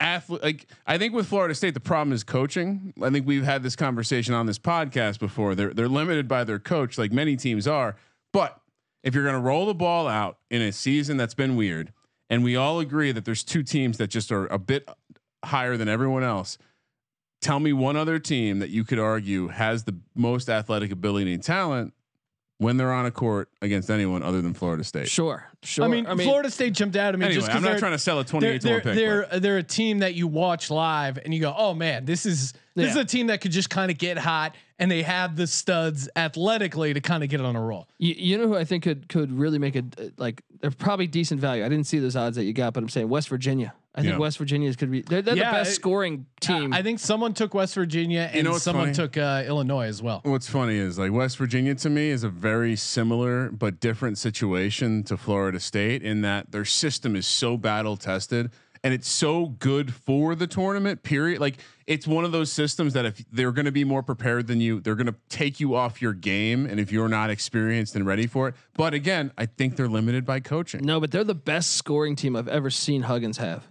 [0.00, 2.92] athlete like I think with Florida State, the problem is coaching.
[3.02, 5.54] I think we've had this conversation on this podcast before.
[5.54, 7.96] They're they're limited by their coach, like many teams are.
[8.32, 8.60] But
[9.02, 11.92] if you're going to roll the ball out in a season that's been weird,
[12.28, 14.88] and we all agree that there's two teams that just are a bit
[15.46, 16.58] higher than everyone else.
[17.40, 21.42] Tell me one other team that you could argue has the most athletic ability and
[21.42, 21.92] talent
[22.58, 25.08] when they're on a court against anyone other than Florida State.
[25.08, 25.84] Sure, sure.
[25.84, 27.12] I mean, Florida State jumped out.
[27.12, 28.66] I mean, Anyway, just 'cause I'm not they're- trying to sell a They're 28 to
[28.66, 28.94] they're 1 pick.
[28.94, 32.24] they're, but- they're a team that you watch live and you go, oh man, this
[32.24, 35.36] is this is a team that could just kind of get hot and they have
[35.36, 37.86] the studs athletically to kind of get it on a roll.
[37.98, 41.40] You, you know who I think could could really make it like they're probably decent
[41.40, 41.64] value.
[41.64, 43.74] I didn't see those odds that you got, but I'm saying West Virginia.
[43.96, 44.18] I think Yeah.
[44.18, 46.72] West Virginia is could be they're, they're Yeah, the best it- scoring team.
[46.72, 48.94] I think someone took West Virginia and know someone funny?
[48.94, 50.20] took uh, Illinois as well.
[50.24, 55.04] What's funny is like West Virginia to me is a very similar but different situation
[55.04, 58.50] to Florida State in that their system is so battle tested
[58.82, 63.06] and it's so good for the tournament period like it's one of those systems that
[63.06, 66.02] if they're going to be more prepared than you they're going to take you off
[66.02, 69.76] your game and if you're not experienced and ready for it but again I think
[69.76, 73.38] they're limited by coaching no, but they're the best scoring team I've ever seen Huggins
[73.38, 73.64] have.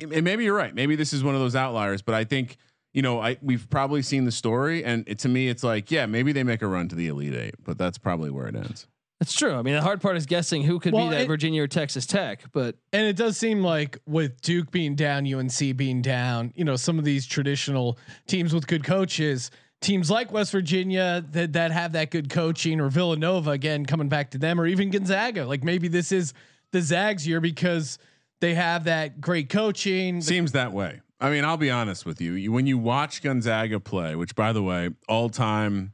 [0.00, 0.74] And maybe you're right.
[0.74, 2.56] Maybe this is one of those outliers, but I think
[2.92, 6.06] you know I we've probably seen the story, and it, to me, it's like yeah,
[6.06, 8.86] maybe they make a run to the elite eight, but that's probably where it ends.
[9.20, 9.54] That's true.
[9.54, 11.66] I mean, the hard part is guessing who could Well, be that it- Virginia or
[11.66, 16.52] Texas Tech, but And it does seem like with Duke being down, UNC being down,
[16.54, 21.54] you know, some of these traditional teams with good coaches, teams like West Virginia that
[21.54, 25.46] that have that good coaching, or Villanova again coming back to them, or even Gonzaga.
[25.46, 26.34] Like maybe this is
[26.72, 27.98] the Zags year because
[28.40, 30.20] they have that great coaching.
[30.20, 31.00] Seems that way.
[31.20, 32.32] I mean, I'll be honest with you.
[32.32, 35.92] you when you watch Gonzaga play, which by the way, all time,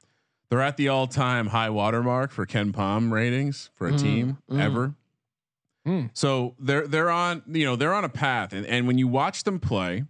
[0.51, 4.95] they're at the all time high water mark for KenPom ratings for a team ever.
[5.87, 6.11] Mm.
[6.13, 9.45] So they're they're on you know they're on a path, and and when you watch
[9.45, 10.05] them play,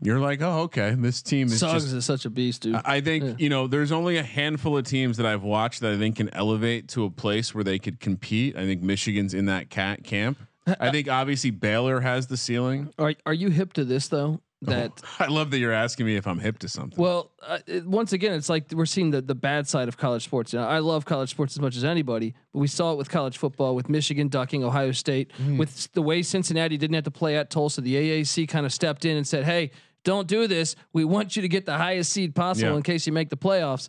[0.00, 2.74] you're like, oh okay, this team is Suggs just is such a beast, dude.
[2.76, 3.34] I I think Yeah.
[3.38, 6.28] you know there's only a handful of teams that I've watched that I think can
[6.34, 8.56] elevate to a place where they could compete.
[8.56, 10.38] I think Michigan's in that cat camp.
[10.66, 12.92] I think obviously Baylor has the ceiling.
[12.98, 14.40] are are you hip to this though?
[14.62, 16.96] That I love that you're asking me if I'm hip to something.
[16.96, 20.22] Well, uh, it, once again, it's like we're seeing the the bad side of college
[20.22, 20.52] sports.
[20.52, 23.38] Know, I love college sports as much as anybody, but we saw it with college
[23.38, 27.50] football, with Michigan ducking Ohio State, with the way Cincinnati didn't have to play at
[27.50, 27.80] Tulsa.
[27.80, 29.72] The AAC kind of stepped in and said, "Hey,
[30.04, 30.76] don't do this.
[30.92, 32.76] We want you to get the highest seed possible Yeah.
[32.76, 33.88] in case you make the playoffs."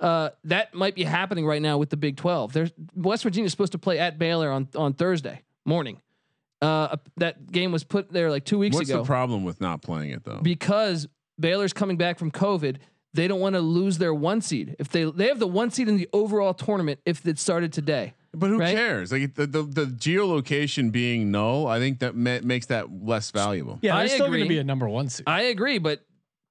[0.00, 2.54] Uh, that might be happening right now with the Big Twelve.
[2.54, 6.00] There's West Virginia is supposed to play at Baylor on on Thursday morning.
[6.62, 9.82] Uh, that game was put there like two weeks What's ago the problem with not
[9.82, 10.40] playing it though?
[10.42, 11.06] because
[11.38, 12.76] Baylor's coming back from COVID.
[13.12, 14.74] They don't want to lose their one seed.
[14.78, 18.14] If they they have the one seed in the overall tournament if it started today.
[18.32, 18.74] but who right?
[18.74, 19.12] cares?
[19.12, 23.78] Like the, the the geolocation being null, I think that ma- makes that less valuable.
[23.82, 25.24] yeah, I they're still going to be a number one seed.
[25.28, 26.04] I agree, but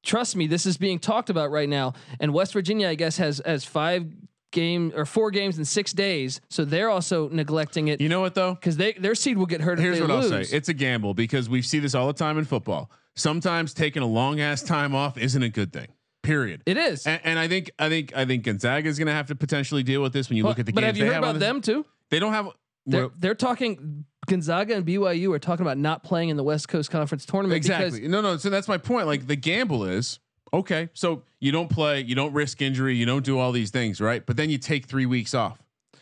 [0.04, 1.94] trust me, this is being talked about right now.
[2.20, 4.06] And West Virginia, I guess, has has five
[4.54, 8.36] game or four games in six days, so they're also neglecting it You know what
[8.36, 8.54] though?
[8.54, 9.78] because they their seed will get hurt.
[9.80, 10.50] Here's if what they I'll lose.
[10.50, 12.90] say: it's a gamble because we see this all the time in football.
[13.16, 15.88] Sometimes taking a long ass time off isn't a good thing.
[16.24, 16.62] Period.
[16.66, 17.06] It is.
[17.06, 19.84] And, and I think I think I think Gonzaga is going to have to potentially
[19.84, 21.24] deal with this when you look at the but games have you they heard have
[21.36, 21.86] about them too?
[22.10, 22.48] They don't have.
[22.86, 26.92] They're, they're talking Gonzaga and BYU are talking about not playing in the West Coast
[26.92, 28.08] Conference tournament exactly.
[28.08, 28.38] No, no.
[28.38, 29.08] So that's my point.
[29.08, 30.20] Like the gamble is
[30.54, 30.90] okay.
[30.94, 34.26] So you don't play, you don't risk injury, you don't do all these things, right?
[34.26, 35.60] But then you take three weeks off.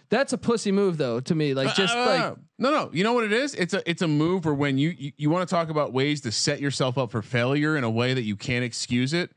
[0.10, 1.54] That's a pussy move, though, to me.
[1.54, 2.90] Like just Uh, like no, no.
[2.92, 3.56] You know what it is?
[3.56, 6.20] It's a it's a move where when you you, you want to talk about ways
[6.22, 9.32] to set yourself up for failure in a way that you can't excuse it.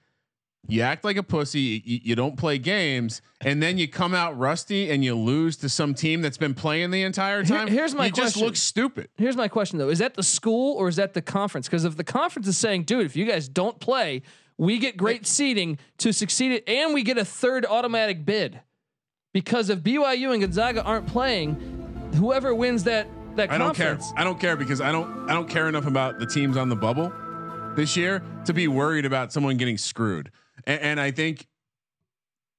[0.67, 1.81] You act like a pussy.
[1.85, 5.69] You, you don't play games, and then you come out rusty and you lose to
[5.69, 7.69] some team that's been playing the entire Here- time.
[7.69, 9.11] here's my you just look stupid.
[9.17, 11.69] here's my question though: Is that the school or is that the conference?
[11.69, 14.23] Because if the conference is saying, "Dude, if you guys don't play,
[14.59, 18.61] we get great seeding to succeed it, and we get a third automatic bid,"
[19.33, 23.99] because if BYU and Gonzaga aren't playing, whoever wins that that I don't care.
[24.17, 26.77] I don't care because I don't I don't care enough about the teams on the
[26.77, 27.13] bubble
[27.77, 30.31] this year to be worried about someone getting screwed.
[30.67, 31.49] And, and I think,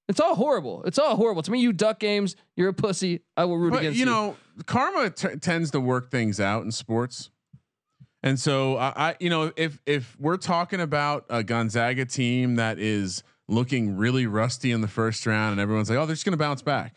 [0.07, 0.83] it's all horrible.
[0.83, 1.59] It's all horrible to me.
[1.59, 3.21] You duck games, you're a pussy.
[3.35, 4.11] I will root but against you you.
[4.11, 7.31] know, karma t- tends to work things out in sports.
[8.25, 12.79] And so I, I, you know, if if we're talking about a Gonzaga team that
[12.79, 16.33] is looking really rusty in the first round, and everyone's like, "Oh, they're just going
[16.33, 16.95] to bounce back,"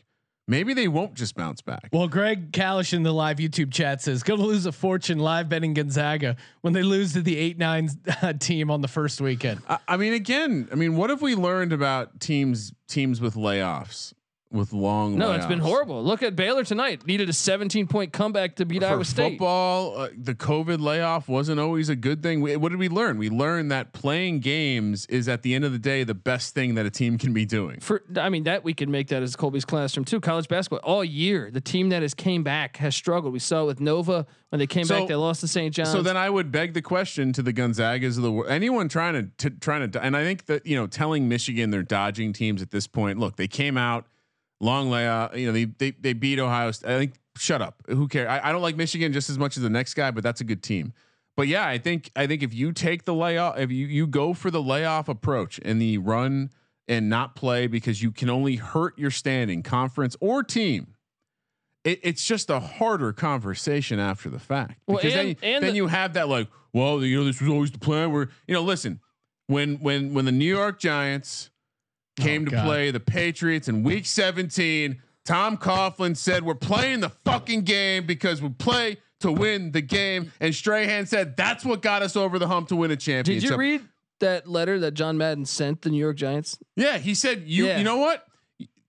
[0.48, 1.90] maybe they won't just bounce back.
[1.92, 5.50] Well, Greg Kalish in the live YouTube chat says, "Going to lose a fortune live
[5.50, 7.90] betting Gonzaga when they lose to the eight nine
[8.22, 11.34] uh, team on the first weekend." I, I mean, again, I mean, what have we
[11.34, 14.14] learned about teams teams with layoffs?
[14.50, 15.18] With long.
[15.18, 16.02] No, it's been horrible.
[16.02, 17.06] Look at Baylor tonight.
[17.06, 19.32] Needed a 17 point comeback to beat For Iowa State.
[19.32, 22.40] football, uh, the COVID layoff wasn't always a good thing.
[22.40, 23.18] We, what did we learn?
[23.18, 26.76] We learned that playing games is at the end of the day the best thing
[26.76, 27.80] that a team can be doing.
[27.80, 30.20] For I mean that we can make that as Colby's classroom too.
[30.20, 33.32] College basketball all year, the team that has came back has struggled.
[33.32, 35.74] We saw it with Nova when they came So- back, they lost to St.
[35.74, 35.92] John's.
[35.92, 39.14] So then I would beg the question to the Gonzagas of the world, anyone trying
[39.14, 42.62] to, to trying to, and I think that you know, telling Michigan they're dodging teams
[42.62, 43.18] at this point.
[43.18, 44.06] Look, they came out
[44.60, 45.36] long layoff.
[45.36, 46.70] You know, they they they beat Ohio.
[46.70, 46.90] State.
[46.90, 47.82] I think shut up.
[47.88, 48.28] Who cares?
[48.28, 50.44] I, I don't like Michigan just as much as the next guy, but that's a
[50.44, 50.92] good team.
[51.36, 54.34] But yeah, I think I think if you take the layoff, if you you go
[54.34, 56.50] for the layoff approach and the run
[56.88, 60.94] and not play because you can only hurt your standing, conference or team.
[61.84, 65.76] It, it's just a harder conversation after the fact Well, and- then, and then the-
[65.76, 68.10] you have that like, well, you know, this was always the plan.
[68.12, 69.00] Where you know, listen,
[69.46, 71.50] when when when the New York Giants
[72.18, 72.64] came oh, to God.
[72.64, 78.40] play the Patriots in Week 17, Tom Coughlin said, "We're playing the fucking game because
[78.40, 82.48] we play to win the game." And Strahan said, "That's what got us over the
[82.48, 83.42] hump to win a championship.
[83.42, 83.82] Did you read
[84.20, 86.58] that letter that John Madden sent the New York Giants?
[86.76, 87.78] Yeah, he said, "You Yeah.
[87.78, 88.27] you know what?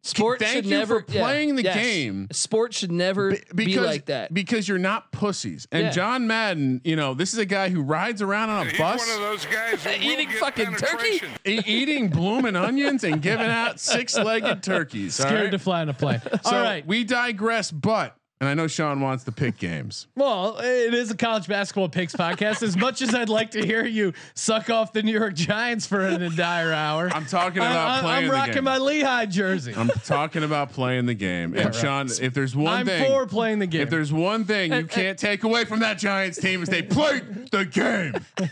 [0.10, 1.76] Sport Thank should you never for playing the yes.
[1.76, 2.28] game.
[2.32, 4.34] Sport should never Be- be like that.
[4.34, 5.92] because you're not pussies." And Yeah.
[5.92, 9.00] John Madden, you know, this is a guy who rides around on a He's bus.
[9.00, 11.22] one of those guys who Eating fucking turkey?
[11.46, 15.16] e- eating blooming onions and giving out six-legged turkeys.
[15.16, 15.52] Scared right?
[15.52, 16.22] to fly in a plane.
[16.44, 16.86] So All right.
[16.86, 20.08] we digress, but and I know Sean wants to pick games.
[20.20, 22.62] Well, it is a college basketball picks podcast.
[22.62, 26.02] As much as I'd like to hear you suck off the New York Giants for
[26.02, 28.06] an entire hour, I'm talking about playing.
[28.06, 29.74] I, playing the rocking my Lehigh jersey.
[29.74, 31.56] I'm, I'm talking about playing the game.
[31.58, 33.82] And Sean, if there's one thing, for playing the game.
[33.82, 37.50] if there's one thing you can't take away from that Giants team is they played
[37.52, 38.14] the game.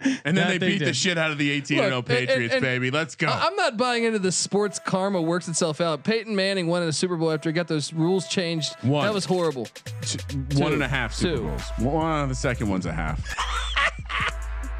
[0.00, 2.18] And then That they they beat the shit out of the 18 0 Look, and-
[2.18, 2.90] and- Patriots, and- baby.
[2.92, 3.26] Let's go.
[3.26, 6.04] I- I'm not buying into the sports karma works itself out.
[6.04, 8.74] Peyton Manning won in a Super Bowl after he got those rules changed.
[8.82, 9.04] One.
[9.04, 9.66] That was horrible.
[10.02, 10.18] T-
[10.54, 11.42] one and a half Super Two.
[11.48, 11.62] Bowls.
[11.78, 13.20] One, the second one's a half.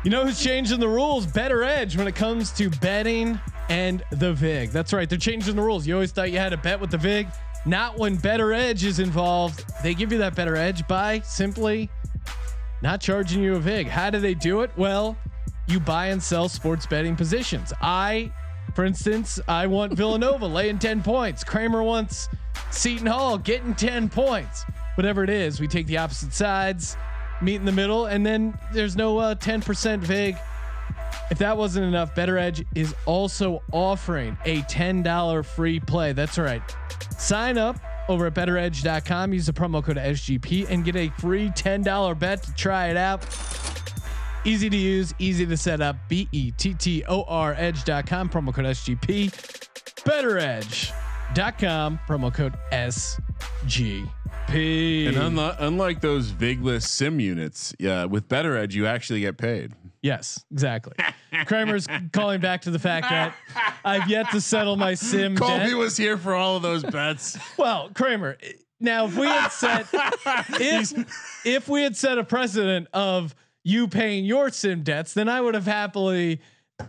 [0.05, 1.27] You know who's changing the rules?
[1.27, 4.71] Bettor Edge when it comes to betting and the VIG.
[4.71, 5.09] That's right.
[5.11, 5.89] They're changing the rules.
[5.89, 7.27] You always thought you had to bet with the VIG.
[7.67, 9.65] Not when Bettor Edge is involved.
[9.83, 11.91] They give you that Bettor Edge by simply
[12.83, 13.88] not charging you a VIG.
[13.88, 14.71] How do they do it?
[14.77, 15.17] Well,
[15.67, 17.73] you buy and sell sports betting positions.
[17.81, 18.33] I,
[18.75, 21.45] for instance, I want Villanova laying 10 points.
[21.45, 22.29] Kramer wants
[22.71, 24.64] Seton Hall getting 10 points.
[24.95, 26.97] Whatever it is, we take the opposite sides,
[27.41, 30.37] meet in the middle, and then there's no uh, 10% VIG.
[31.31, 36.12] If that wasn't enough, Bettor Edge is also offering a $10 free play.
[36.12, 36.62] That's right.
[37.17, 37.77] Sign up
[38.09, 42.55] over at bettoredge.com, use the promo code SGP, and get a free $10 bet to
[42.55, 43.25] try it out.
[44.44, 45.97] Easy to use, easy to set up.
[46.09, 49.31] B E T T O R edge.com, promo code SGP.
[50.05, 54.09] Bettoredge.com, promo code SGP.
[55.09, 59.75] And unlike, unlike those Vigless sim units, yeah, with Bettor Edge, you actually get paid.
[60.03, 60.95] Yes, exactly.
[61.47, 63.35] Kramer's calling back to the fact that
[63.85, 65.77] I've yet to settle my sim Colby debt.
[65.77, 67.37] was here for all of those bets.
[67.57, 68.37] Well, Kramer,
[68.81, 69.87] now if we had set
[70.61, 73.35] if if we had set a precedent of
[73.65, 76.41] you paying your sim debts, then I would have happily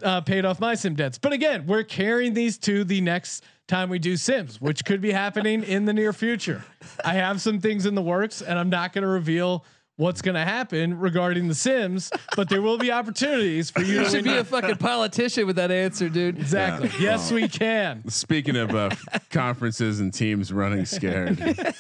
[0.04, 1.17] uh, paid off my sim debts.
[1.17, 5.12] But again, we're carrying these to the next time we do sims, which could be
[5.12, 6.63] happening in the near future.
[7.06, 9.63] I have some things in the works, and I'm not going to reveal
[9.99, 14.09] what's going to happen regarding the sims, but there will be opportunities for you You
[14.09, 16.38] should be your- a fucking politician with that answer, dude.
[16.39, 16.88] Exactly.
[16.93, 17.12] Yeah.
[17.12, 18.07] Yes, we can.
[18.09, 18.91] Speaking of uh,
[19.29, 21.38] conferences and teams running scared,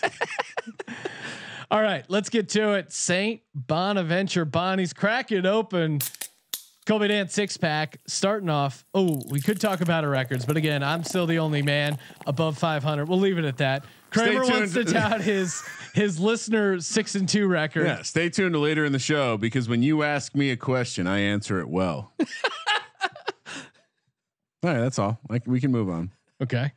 [1.71, 2.91] All right, let's get to it.
[2.91, 5.99] Saint Bonaventure Bonnie's crack it open.
[6.87, 8.83] Colby Dant's six pack starting off.
[8.95, 12.57] Oh, we could talk about our records, but again, I'm still the only man above
[12.57, 13.07] 500.
[13.07, 13.85] We'll leave it at that.
[14.11, 15.61] Kramer wants to tout his
[15.93, 17.85] his listener six and two record.
[17.85, 21.07] yeah, stay tuned to later in the show because when you ask me a question,
[21.07, 22.13] I answer it well.
[22.19, 22.25] all
[24.63, 25.19] right, that's all.
[25.29, 26.11] Like we can move on.
[26.41, 26.73] Okay.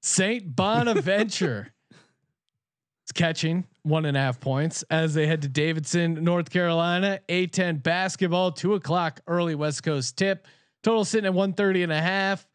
[0.00, 6.50] Saint Bonaventure is catching one and a half points as they head to Davidson, North
[6.50, 7.20] Carolina.
[7.28, 10.46] A10 basketball, two o'clock early West Coast tip.
[10.82, 12.46] Total sitting at 130 and a half.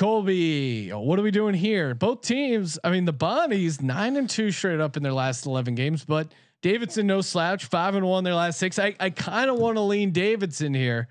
[0.00, 1.94] Colby, what are we doing here?
[1.94, 5.74] Both teams, I mean, the Bonnies nine and two straight up in their last 11
[5.74, 6.32] games, but
[6.62, 8.78] Davidson no slouch, five and one their last six.
[8.78, 11.08] I, I kind of want to lean Davidson here.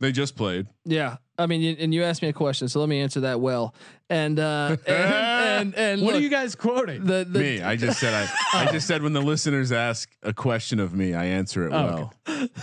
[0.00, 0.66] They just played.
[0.84, 3.74] Yeah, I mean, and you asked me a question, so let me answer that well.
[4.08, 4.94] And uh, and
[5.74, 7.04] and, and What are you guys quoting?
[7.04, 8.62] The, the me, I just said I.
[8.66, 12.10] I just said when the listeners ask a question of me, I answer it Oh,
[12.28, 12.48] well.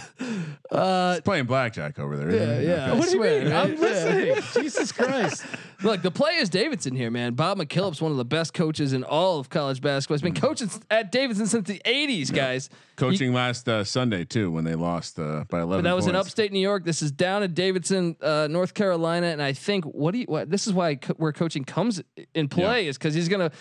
[0.71, 2.31] Uh, He's playing blackjack over there.
[2.31, 2.67] yeah, isn't he?
[2.67, 2.89] yeah.
[2.89, 2.97] Okay.
[2.99, 3.43] What do you mean?
[3.49, 3.53] man.
[3.55, 3.79] I'm Yeah.
[3.79, 4.63] listening.
[4.63, 5.45] Jesus Christ.
[5.83, 7.33] Look, the play is Davidson here, man.
[7.35, 10.15] Bob McKillop's one of the best coaches in all of college basketball.
[10.15, 12.69] He's been coaching at Davidson since the '80s, guys.
[12.95, 15.83] Coaching last uh, Sunday too when they lost uh, by 11.
[15.83, 16.85] But that was in upstate New York.
[16.85, 20.25] This is down at Davidson, uh, North Carolina, and I think what do you?
[20.27, 22.01] What, this is why co- where coaching comes
[22.33, 23.51] in play is because he's gonna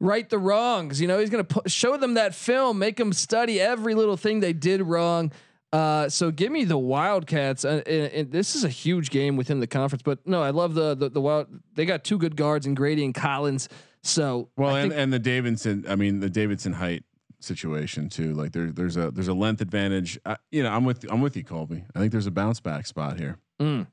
[0.00, 1.00] right the wrongs.
[1.00, 4.40] You know, he's gonna pu- show them that film, make them study every little thing
[4.40, 5.32] they did wrong.
[5.72, 7.64] Uh, so give me the Wildcats.
[7.64, 10.74] Uh, and, and this is a huge game within the conference, but no, I love
[10.74, 11.46] the the, the Wild.
[11.74, 13.68] They got two good guards in Grady and Collins.
[14.02, 17.04] So Well, I and, and the Davidson, I mean the Davidson height
[17.40, 18.32] situation too.
[18.32, 20.18] Like there, there's a there's a length advantage.
[20.24, 21.84] I, you know, I'm with I'm with you, Colby.
[21.94, 23.38] I think there's a bounce back spot here.
[23.60, 23.86] Mm.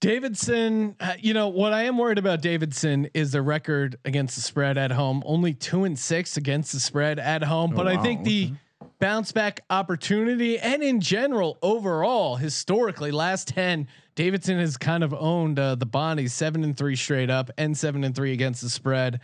[0.00, 4.42] Davidson, uh, you know what I am worried about Davidson is the record against the
[4.42, 5.22] spread at home.
[5.26, 8.52] Only two and six against the spread at home, Oh, but I think the
[9.00, 15.56] bounce back opportunity and in general overall historically last 10 Davidson has kind of owned
[15.58, 19.20] uh, the Bonnies 7 and 3 straight up and 7 and 3 against the spread.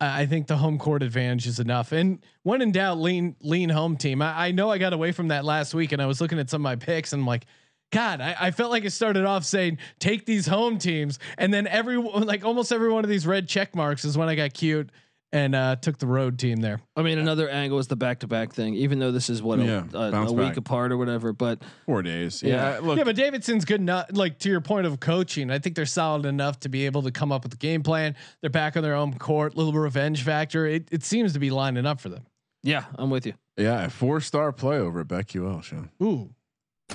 [0.00, 1.92] I I think the home court advantage is enough.
[1.92, 4.22] And when in doubt, lean lean home team.
[4.22, 6.48] I, I know I got away from that last week, and I was looking at
[6.48, 7.46] some of my picks, and I'm like,
[7.90, 11.66] God, I, I felt like it started off saying take these home teams, and then
[11.66, 14.90] every like almost every one of these red check marks is when I got cute
[15.32, 16.80] and uh, took the road team there.
[16.96, 18.74] I mean, another angle is the back to back thing.
[18.74, 22.02] Even though this is what Yeah, a, a, a week apart or whatever, but Four
[22.02, 22.42] days.
[22.42, 22.74] Yeah.
[22.74, 22.78] Yeah.
[22.80, 24.06] Look, yeah, but Davidson's good enough.
[24.10, 27.12] Like to your point of coaching, I think they're solid enough to be able to
[27.12, 28.16] come up with a game plan.
[28.40, 30.66] They're back on their own court, little revenge factor.
[30.66, 32.24] It, it seems to be lining up for them.
[32.64, 33.34] yeah, I'm with you.
[33.56, 35.90] yeah, a four star play over at BetQL, Sean.
[36.02, 36.30] Ooh,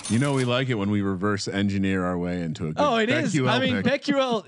[0.09, 2.97] You know we like it when we reverse engineer our way into a good oh,
[2.97, 3.39] it is.
[3.39, 4.03] I mean, pick.
[4.03, 4.45] BetQL.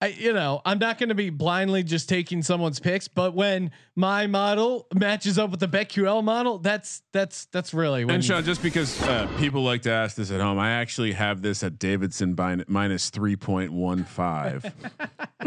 [0.00, 3.70] I, you know, I'm not going to be blindly just taking someone's picks, but when
[3.94, 8.44] my model matches up with the BetQL model, that's that's that's really when And Sean,
[8.44, 11.78] just because uh, people like to ask this at home, I actually have this at
[11.78, 14.70] Davidson by minus three point one five.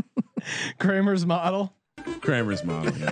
[0.79, 1.75] Kramer's model.
[2.21, 2.95] Kramer's model.
[2.97, 3.11] Yeah.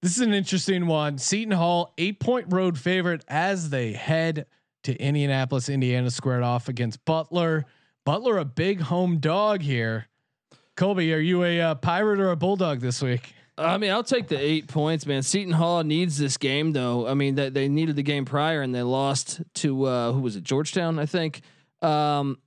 [0.00, 1.18] This is an interesting one.
[1.18, 4.46] Seton Hall, eight point road favorite as they head
[4.84, 7.64] to Indianapolis, Indiana, squared off against Butler.
[8.04, 10.06] Butler, a big home dog here.
[10.76, 13.34] Colby, are you a uh, pirate or a bulldog this week?
[13.58, 15.24] I mean, I'll take the eight points, man.
[15.24, 17.08] Seton Hall needs this game, though.
[17.08, 20.36] I mean, they, they needed the game prior, and they lost to uh, who was
[20.36, 20.44] it?
[20.44, 21.40] Georgetown, I think.
[21.82, 22.38] Um,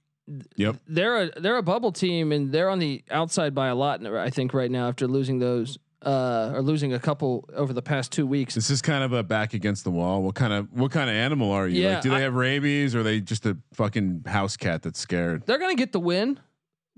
[0.55, 0.77] Yep.
[0.87, 4.05] they're a they're a bubble team, and they're on the outside by a lot.
[4.05, 8.11] I think right now after losing those uh, or losing a couple over the past
[8.11, 8.55] two weeks.
[8.55, 10.21] This is kind of a back against the wall.
[10.23, 11.81] What kind of what kind of animal are you?
[11.83, 14.81] Yeah, like, do they I- have rabies or are they just a fucking house cat
[14.81, 15.43] that's scared?
[15.45, 16.39] They're gonna get the win,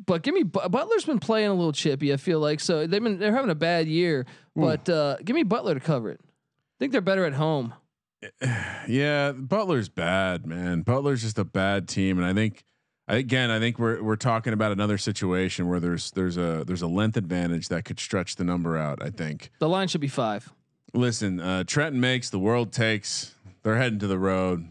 [0.05, 2.13] but give me Butler's been playing a little chippy.
[2.13, 5.43] I feel like so they've been they're having a bad year, but uh, give me
[5.43, 6.19] Butler to cover it.
[6.23, 6.27] I
[6.79, 7.73] think they're better at home.
[8.87, 10.81] Yeah, Butler's bad, man.
[10.81, 12.63] Butler's just a bad team, and I think
[13.07, 16.87] again, I think we're we're talking about another situation where there's there's a there's a
[16.87, 18.99] length advantage that could stretch the number out.
[19.01, 19.51] I think.
[19.59, 20.51] The line should be five.
[20.93, 23.33] Listen, uh, Trenton makes the world takes.
[23.63, 24.69] They're heading to the road.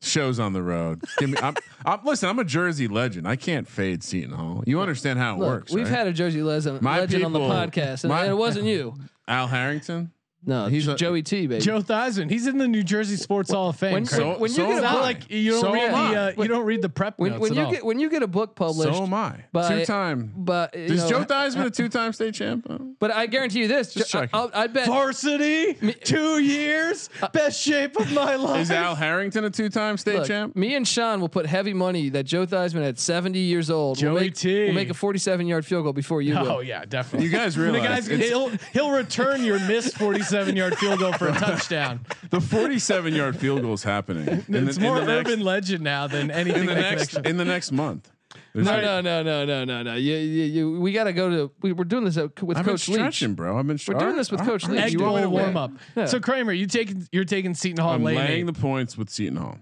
[0.00, 1.00] Shows on the road.
[1.18, 1.38] Give me.
[1.42, 1.54] I'm,
[1.84, 2.04] I'm.
[2.04, 3.26] Listen, I'm a Jersey legend.
[3.26, 4.62] I can't fade Seton Hall.
[4.64, 5.72] You understand how it Look, works.
[5.72, 5.96] we've right?
[5.96, 8.94] had a Jersey legend, My legend on the podcast, and, my- and it wasn't you.
[9.28, 10.12] Al Harrington.
[10.46, 11.60] No, He's he's a- Joey T, baby.
[11.60, 13.92] Joe Theismann, he's in the New Jersey Sports Hall of Fame.
[13.92, 14.20] when- Craig.
[14.22, 16.14] when- when you so get it's a book- like you don't So read the I.
[16.14, 17.70] uh, you don't read the prep when notes when at you all.
[17.72, 19.32] get when you get a book published, So am I.
[19.52, 20.32] by- Two time.
[20.36, 22.66] but Is know, Joe Theismann a two time state champ?
[23.00, 24.28] But I guarantee you this: Just I.
[24.32, 28.62] I'll, I bet varsity, two years, best shape of my life.
[28.62, 30.56] Is Al Harrington a two time state Look, champ?
[30.56, 34.14] me and Sean will put heavy money that Joe Theismann at 70 years old will
[34.16, 34.66] Joey make, T.
[34.66, 36.48] will make a 47 yard field goal before you will.
[36.48, 37.26] Oh yeah, definitely.
[37.28, 39.96] You guys the realize guy's he'll he'll return your missed
[40.28, 42.00] 47 yard field goal for a touchdown.
[42.30, 44.26] the 47 yard field goal is happening.
[44.28, 47.08] In the- it's in more the urban next, legend now than anything in the next
[47.10, 47.26] connection.
[47.26, 48.10] in the next month.
[48.54, 49.94] There's No, no, no, no, no, no, no.
[49.94, 51.50] You, you, you, we got to go to.
[51.62, 52.96] We, we're doing this with I've been Coach Leach.
[52.98, 53.58] stretching, bro.
[53.58, 53.78] I've been.
[53.88, 54.80] We're doing this with Coach Leach.
[54.80, 55.44] Egg You want me to bowl win?
[55.54, 55.70] warm up.
[55.96, 56.04] Yeah.
[56.06, 58.16] So Kramer, you taking you're taking Seton Hall I'm late.
[58.16, 58.52] laying eight.
[58.52, 59.58] the points with Seton Hall.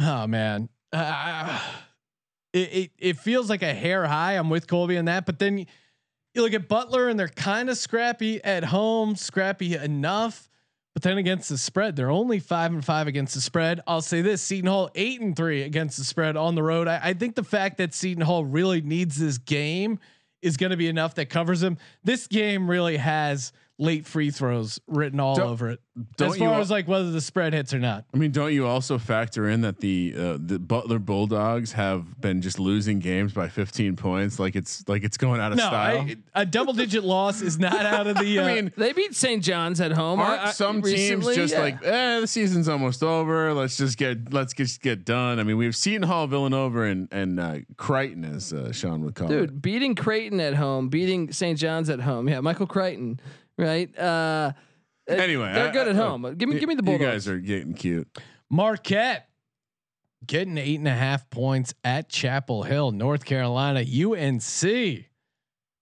[0.00, 1.60] Oh man, uh,
[2.52, 4.34] it, it it feels like a hair high.
[4.34, 5.66] I'm with Colby on that, but then
[6.38, 10.48] you, look at Butler and they're kind of scrappy at home, scrappy enough.
[10.94, 13.80] But then against the spread, they're only five and five against the spread.
[13.86, 16.88] I'll say this: Seton Hall eight and three against the spread on the road.
[16.88, 20.00] I, I think the fact that Seton Hall really needs this game
[20.42, 21.78] is going to be enough that covers them.
[22.02, 25.80] This game really has late free throws written all Don't- over it.
[26.16, 28.04] don't as far you al- as like whether the spread hits or not.
[28.14, 32.40] I mean, don't you also factor in that the uh, the Butler Bulldogs have been
[32.40, 36.06] just losing games by 15 points, like it's like it's going out of No, style?
[36.08, 38.38] I, a double digit loss is not out of the.
[38.38, 39.42] Uh, I mean, They beat St.
[39.42, 40.20] John's at home.
[40.20, 41.60] aren't I- I- some teams just yeah.
[41.60, 43.52] like, eh, the season's almost over.
[43.54, 45.38] Let's just get let's just get done.
[45.40, 49.14] I mean, we have Seton Hall, Villanova, and and uh, Crichton, as uh, Sean would
[49.16, 49.36] call it.
[49.36, 51.58] dude beating Creighton at home, beating St.
[51.58, 52.28] John's at home.
[52.28, 53.18] Yeah, Michael Crichton,
[53.58, 53.98] right?
[53.98, 54.52] Uh,
[55.08, 56.34] Anyway, they're I- good at I- home.
[56.36, 56.92] Give me, give me the ball.
[56.94, 58.06] You guys are getting cute.
[58.50, 59.26] Marquette
[60.26, 63.80] getting eight and a half points at Chapel Hill, North Carolina.
[63.80, 65.06] UNC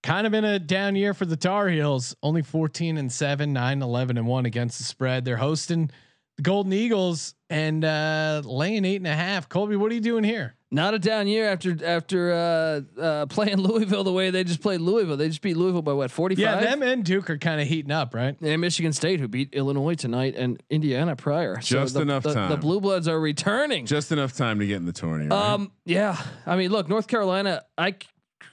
[0.03, 2.15] kind of in a down year for the Tar Heels.
[2.23, 5.25] Only 14 and 7, 9, 11 and 1 against the spread.
[5.25, 5.91] They're hosting
[6.37, 9.49] the Golden Eagles and uh, laying eight and a half.
[9.49, 10.55] Colby, what are you doing here?
[10.69, 14.81] Not a down year after after uh, uh, playing Louisville the way they just played
[14.81, 15.15] Louisville.
[15.15, 16.41] They just beat Louisville by what forty five.
[16.41, 18.35] Yeah, them and Duke are kind of heating up, right?
[18.41, 21.55] and Michigan State, who beat Illinois tonight, and Indiana prior.
[21.57, 22.49] Just the, enough the, time.
[22.49, 23.85] The Blue Bloods are returning.
[23.85, 25.27] Just enough time to get in the tourney.
[25.27, 25.53] Right?
[25.53, 26.21] um, yeah.
[26.45, 27.63] I mean, look, North Carolina.
[27.77, 27.99] I c-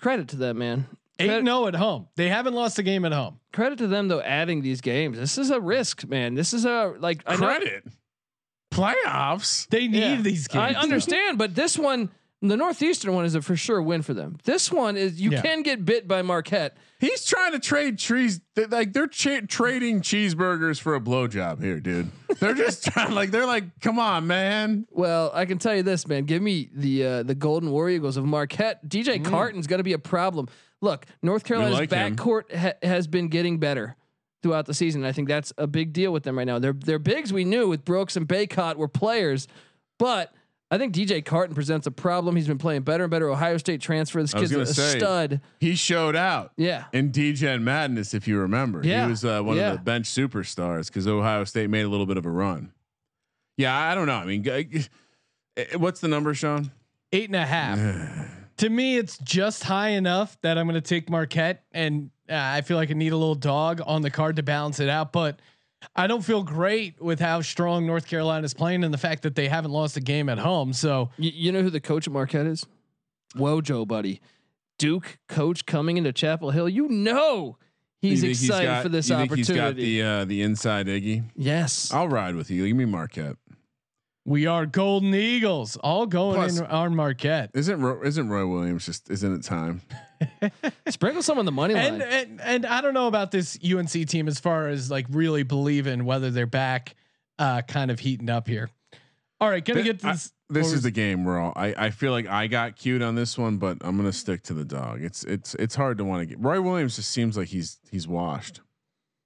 [0.01, 0.87] credit to them, man.
[1.19, 2.09] Eight Credit, and zero at home.
[2.17, 3.39] They haven't lost a game at home.
[3.53, 4.21] credit to them though.
[4.21, 6.35] Adding these games, this is a risk, man.
[6.35, 7.85] This is a like I know- Credit
[8.73, 9.69] playoffs.
[9.69, 10.21] They need Yeah.
[10.21, 10.77] these games.
[10.77, 12.11] I understand, but this one,
[12.43, 14.37] the Northeastern one, is a for sure win for them.
[14.45, 15.41] This one is you Yeah.
[15.43, 16.77] can get bit by Marquette.
[16.99, 18.41] He's trying to trade trees.
[18.57, 22.11] they- Like they're cha- trading cheeseburgers for a blowjob here, dude.
[22.41, 23.15] They're just trying.
[23.15, 24.87] Like they're like, come on, man.
[24.91, 26.25] Well, I can tell you this, man.
[26.25, 28.89] Give me the uh, the Golden War Eagles of Marquette.
[28.89, 30.49] DJ Carton's going to be a problem.
[30.85, 32.15] Look, North Carolina's like him.
[32.17, 33.97] backcourt ha- has been getting better
[34.43, 35.05] throughout the season.
[35.05, 36.59] I think that's a big deal with them right now.
[36.59, 39.49] Their their bigs we knew with Brooks and Bacot were players,
[39.99, 40.35] but
[40.71, 42.37] I think DJ Carton presents a problem.
[42.37, 43.31] He's been playing better and better.
[43.31, 44.21] Ohio State transfer.
[44.21, 45.41] This I was kid's a, say, stud.
[45.61, 46.53] He showed out.
[46.57, 46.85] Yeah.
[46.93, 49.05] In DGen Madness, if you remember, Yeah.
[49.05, 49.71] he was uh, one Yeah.
[49.73, 52.73] of the bench superstars because Ohio State made a little bit of a run.
[53.57, 54.17] Yeah, I don't know.
[54.17, 54.89] I mean, g- g-
[55.77, 56.73] what's the number, Sean?
[57.13, 57.79] eight and a half.
[58.59, 62.61] to me, it's just high enough that I'm going to take Marquette, and uh, I
[62.63, 65.13] feel like I need a little dog on the card to balance it out.
[65.13, 65.41] But
[65.97, 69.35] I don't feel great with how strong North Carolina is playing and the fact that
[69.35, 70.73] they haven't lost a game at home.
[70.73, 72.65] So You, you know who the coach at Marquette is?
[73.37, 74.21] Wojo, buddy.
[74.79, 76.69] Duke coach coming into Chapel Hill.
[76.69, 77.59] You know
[78.01, 79.85] he's You think excited got- for this you think opportunity.
[79.85, 81.25] He's got the uh, the inside Iggy.
[81.37, 81.93] yes.
[81.93, 82.67] I'll ride with you.
[82.67, 83.37] Give me Marquette.
[84.25, 87.51] We are Golden Eagles, all going Plus- in on Marquette.
[87.55, 89.83] Isn't Ro- isn't Roy Williams just isn't it time?
[90.89, 92.01] Sprinkle some on the money line.
[92.01, 95.43] And, and and I don't know about this UNC team as far as like really
[95.43, 96.95] believing whether they're back,
[97.39, 98.71] uh, kind of heating up here.
[99.41, 100.33] All right, gonna Th- get to I- this.
[100.51, 103.01] This what is was- the game where all, I I feel like I got cute
[103.03, 105.03] on this one, but I'm gonna stick to the dog.
[105.03, 106.39] It's it's it's hard to want to get.
[106.39, 108.61] Roy Williams just seems like he's he's washed.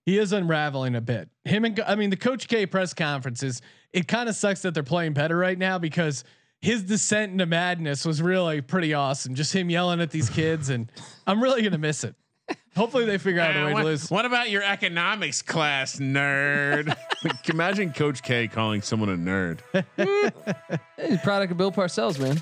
[0.08, 1.28] He is unraveling a bit.
[1.44, 3.60] Him and I mean the Coach K press conferences.
[3.92, 6.24] It kind of sucks that they're playing better right now because
[6.62, 9.34] his descent into madness was really pretty awesome.
[9.34, 10.90] Just him yelling at these kids, and
[11.26, 12.14] I'm really gonna miss it.
[12.74, 14.10] Hopefully they figure out a way to lose.
[14.10, 16.96] what about your economics class, nerd?
[17.22, 19.58] Like, Imagine Coach K calling someone a nerd.
[20.96, 22.38] Hey, he's a product of Bill Parcells, man.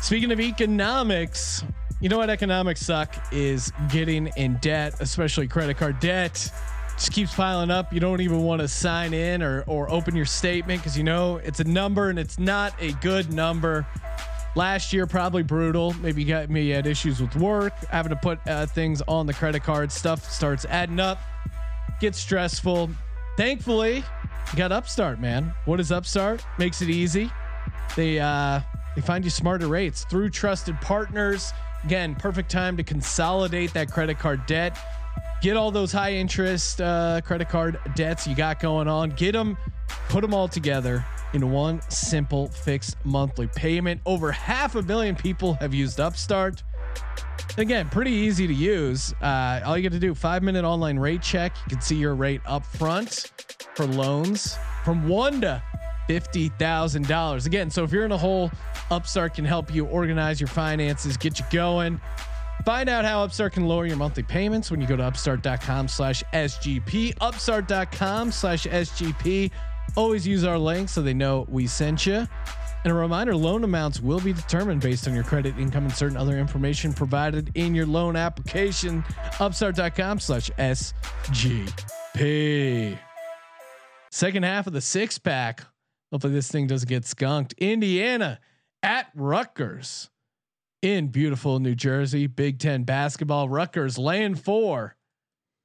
[0.00, 1.64] Speaking of economics,
[2.02, 6.50] you know what economics suck is getting in debt, especially credit card debt.
[6.94, 7.92] Just keeps piling up.
[7.92, 11.36] You don't even want to sign in or or open your statement because you know
[11.36, 13.86] it's a number and it's not a good number.
[14.56, 15.94] Last year probably brutal.
[16.02, 19.62] Maybe got me had issues with work, having to put uh, things on the credit
[19.62, 19.92] card.
[19.92, 21.20] Stuff starts adding up,
[22.00, 22.90] gets stressful.
[23.36, 24.02] Thankfully,
[24.56, 25.54] got Upstart, man.
[25.66, 26.44] What is Upstart?
[26.58, 27.30] Makes it easy.
[27.94, 28.60] They uh
[28.96, 31.52] they find you smarter rates through trusted partners.
[31.84, 34.78] Again, perfect time to consolidate that credit card debt.
[35.40, 39.10] Get all those high interest uh, credit card debts you got going on.
[39.10, 39.56] Get them,
[40.08, 44.00] put them all together in one simple fixed monthly payment.
[44.06, 46.62] Over half a million people have used Upstart.
[47.58, 49.12] Again, pretty easy to use.
[49.20, 51.56] Uh, all you got to do five minute online rate check.
[51.66, 53.32] You can see your rate up front
[53.74, 55.62] for loans from one to
[56.06, 57.46] fifty thousand dollars.
[57.46, 58.50] Again, so if you're in a hole,
[58.90, 62.00] Upstart can help you organize your finances, get you going.
[62.64, 66.22] Find out how Upstart can lower your monthly payments when you go to upstart.com slash
[66.32, 67.14] SGP.
[67.20, 69.50] Upstart.com slash SGP.
[69.96, 72.28] Always use our link so they know we sent you.
[72.84, 76.16] And a reminder loan amounts will be determined based on your credit income and certain
[76.16, 79.04] other information provided in your loan application.
[79.40, 81.78] Upstart.com slash SGP.
[84.10, 85.62] Second half of the six pack.
[86.12, 87.54] Hopefully, this thing doesn't get skunked.
[87.54, 88.38] Indiana
[88.82, 90.10] at Rutgers
[90.82, 92.26] in beautiful New Jersey.
[92.26, 93.48] Big Ten basketball.
[93.48, 94.96] Rutgers laying four.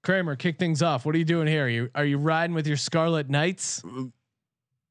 [0.04, 1.06] Kramer, kick things off.
[1.06, 1.66] What are you doing here?
[1.66, 3.82] Are you are you riding with your Scarlet Knights?
[3.82, 4.14] Mm,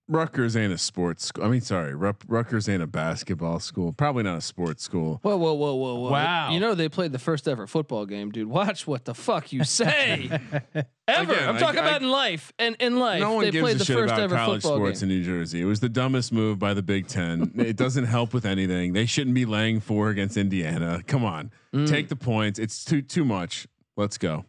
[0.08, 1.44] Rutgers ain't a sports school.
[1.44, 3.92] I mean, sorry, Rut- Rutgers ain't a basketball school.
[3.92, 5.18] Probably not a sports school.
[5.22, 6.10] Whoa, whoa, whoa, whoa, whoa!
[6.12, 6.50] Wow.
[6.52, 8.46] You know they played the first ever football game, dude.
[8.46, 10.30] Watch what the fuck you say.
[11.08, 11.32] Ever?
[11.32, 13.20] Again, I'm talking I- about in life and in life.
[13.20, 15.10] No one they gives played a the shit first about ever college football sports game.
[15.10, 15.60] in New Jersey.
[15.60, 17.50] It was the dumbest move by the Big Ten.
[17.56, 18.92] it doesn't help with anything.
[18.92, 21.02] They shouldn't be laying four against Indiana.
[21.06, 21.88] Come on, Mm.
[21.88, 22.58] take the points.
[22.60, 23.66] It's too too much.
[23.96, 24.44] Let's go.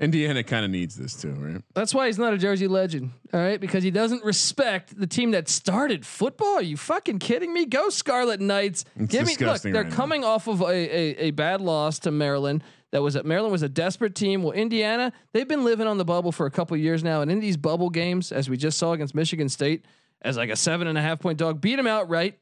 [0.00, 1.62] Indiana kind of needs this too, right?
[1.74, 3.10] That's why he's not a Jersey legend.
[3.34, 6.54] All right, because he doesn't respect the team that started football.
[6.54, 7.66] Are you fucking kidding me?
[7.66, 8.86] Go Scarlet Knights.
[8.96, 9.60] It's Give me look.
[9.60, 9.94] They're right now.
[9.94, 12.64] coming off of a, a a bad loss to Maryland.
[12.92, 14.42] That was at Maryland was a desperate team.
[14.42, 17.38] Well, Indiana they've been living on the bubble for a couple years now, and in
[17.38, 19.84] these bubble games, as we just saw against Michigan State,
[20.22, 22.38] as like a seven and a half point dog, beat them outright.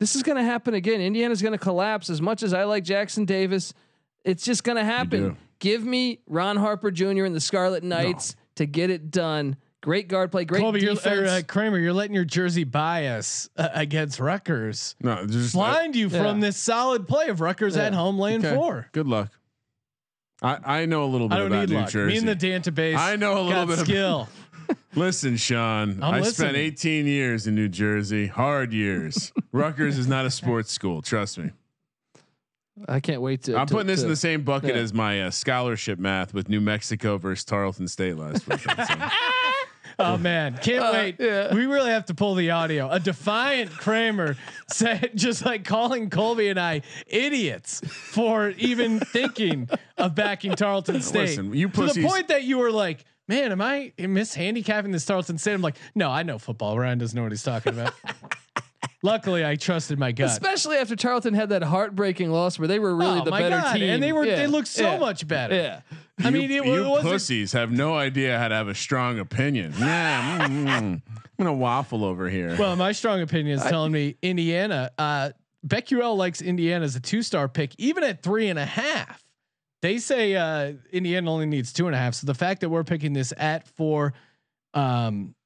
[0.00, 1.00] This is going to happen again.
[1.00, 2.10] Indiana's going to collapse.
[2.10, 3.72] As much as I like Jackson Davis,
[4.24, 5.36] it's just going to happen.
[5.60, 5.68] Do.
[5.68, 7.24] Give me Ron Harper Jr.
[7.24, 9.56] and the Scarlet Knights to get it done.
[9.80, 10.64] Great guard play, great defense.
[10.64, 11.30] Colby, you're, defense.
[11.30, 16.40] uh, Kramer, you're letting your Jersey bias uh, against Rutgers No, just blind you from
[16.40, 16.46] Yeah.
[16.48, 17.84] this solid play of Rutgers Yeah.
[17.84, 18.56] at home laying Okay.
[18.56, 18.88] four.
[18.92, 19.30] Good luck.
[20.42, 21.90] I I know a little bit I don't about need New luck.
[21.90, 22.12] Jersey.
[22.12, 22.96] Me and the database.
[22.96, 24.28] I know a little bit of- skill.
[24.94, 26.48] Listen, Sean, I'm I listening.
[26.50, 29.32] spent 18 years in New Jersey, hard years.
[29.52, 31.02] Rutgers is not a sports school.
[31.02, 31.50] Trust me.
[32.86, 33.56] I can't wait to.
[33.56, 34.80] I'm to- putting this to- in the same bucket yeah.
[34.82, 38.60] as my uh, scholarship math with New Mexico versus Tarleton State last week.
[40.00, 41.16] Oh man, can't Uh, wait.
[41.18, 41.52] yeah.
[41.52, 42.88] We really have to pull the audio.
[42.88, 44.36] A defiant Kramer
[44.70, 51.20] said, just like calling Colby and I idiots for even thinking of backing Tarleton State.
[51.30, 55.36] Listen, you to the point that you were like, "Man, am I mishandicapping this Tarleton
[55.36, 56.78] State?" I'm like, "No, I know football.
[56.78, 57.92] Ryan doesn't know what he's talking about."
[59.02, 60.28] Luckily, I trusted my gut.
[60.28, 63.56] Especially after Tarleton had that heartbreaking loss where they were really oh the my better
[63.60, 63.74] god!
[63.74, 64.36] team, And they were Yeah.
[64.36, 64.98] they looked so Yeah.
[64.98, 65.54] much better.
[65.54, 65.80] Yeah.
[66.24, 69.72] I mean, it, you it pussies have no idea how to have a strong opinion.
[69.78, 70.68] Yeah, mm, mm.
[70.68, 71.02] I'm
[71.38, 72.56] gonna waffle over here.
[72.58, 74.90] Well, my strong opinion is telling me Indiana.
[74.98, 75.30] Uh,
[75.64, 79.22] BetQL likes Indiana as a two star pick, even at three and a half.
[79.80, 82.14] They say uh, Indiana only needs two and a half.
[82.14, 84.12] So the fact that we're picking this at four,
[84.74, 85.36] um,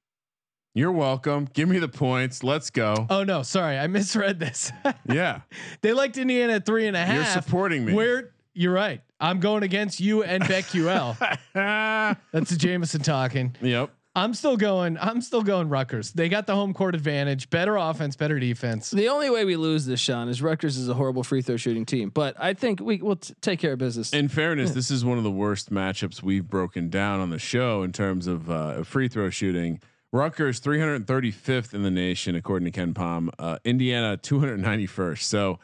[0.74, 1.48] You're welcome.
[1.52, 2.42] Give me the points.
[2.42, 3.06] Let's go.
[3.10, 4.72] oh no, sorry, I misread this.
[5.12, 5.40] Yeah,
[5.82, 7.14] they liked Indiana at three and a half.
[7.14, 7.92] you're supporting me.
[7.92, 9.02] Where you're right.
[9.20, 11.16] I'm going against you and BetQL.
[12.32, 13.54] That's a Jameson talking.
[13.60, 13.90] yep.
[14.14, 14.98] I'm still going.
[15.00, 16.12] I'm still going Rutgers.
[16.12, 17.48] They got the home court advantage.
[17.48, 18.90] Better offense, better defense.
[18.90, 21.86] The only way we lose this, Sean, is Rutgers is a horrible free throw shooting
[21.86, 22.10] team.
[22.10, 24.12] But I think we will t- take care of business.
[24.12, 27.82] In fairness, this is one of the worst matchups we've broken down on the show
[27.82, 29.80] in terms of uh, free throw shooting.
[30.12, 33.30] Rutgers 335th in the nation according to KenPom.
[33.38, 35.22] Uh, Indiana 291st.
[35.22, 35.58] So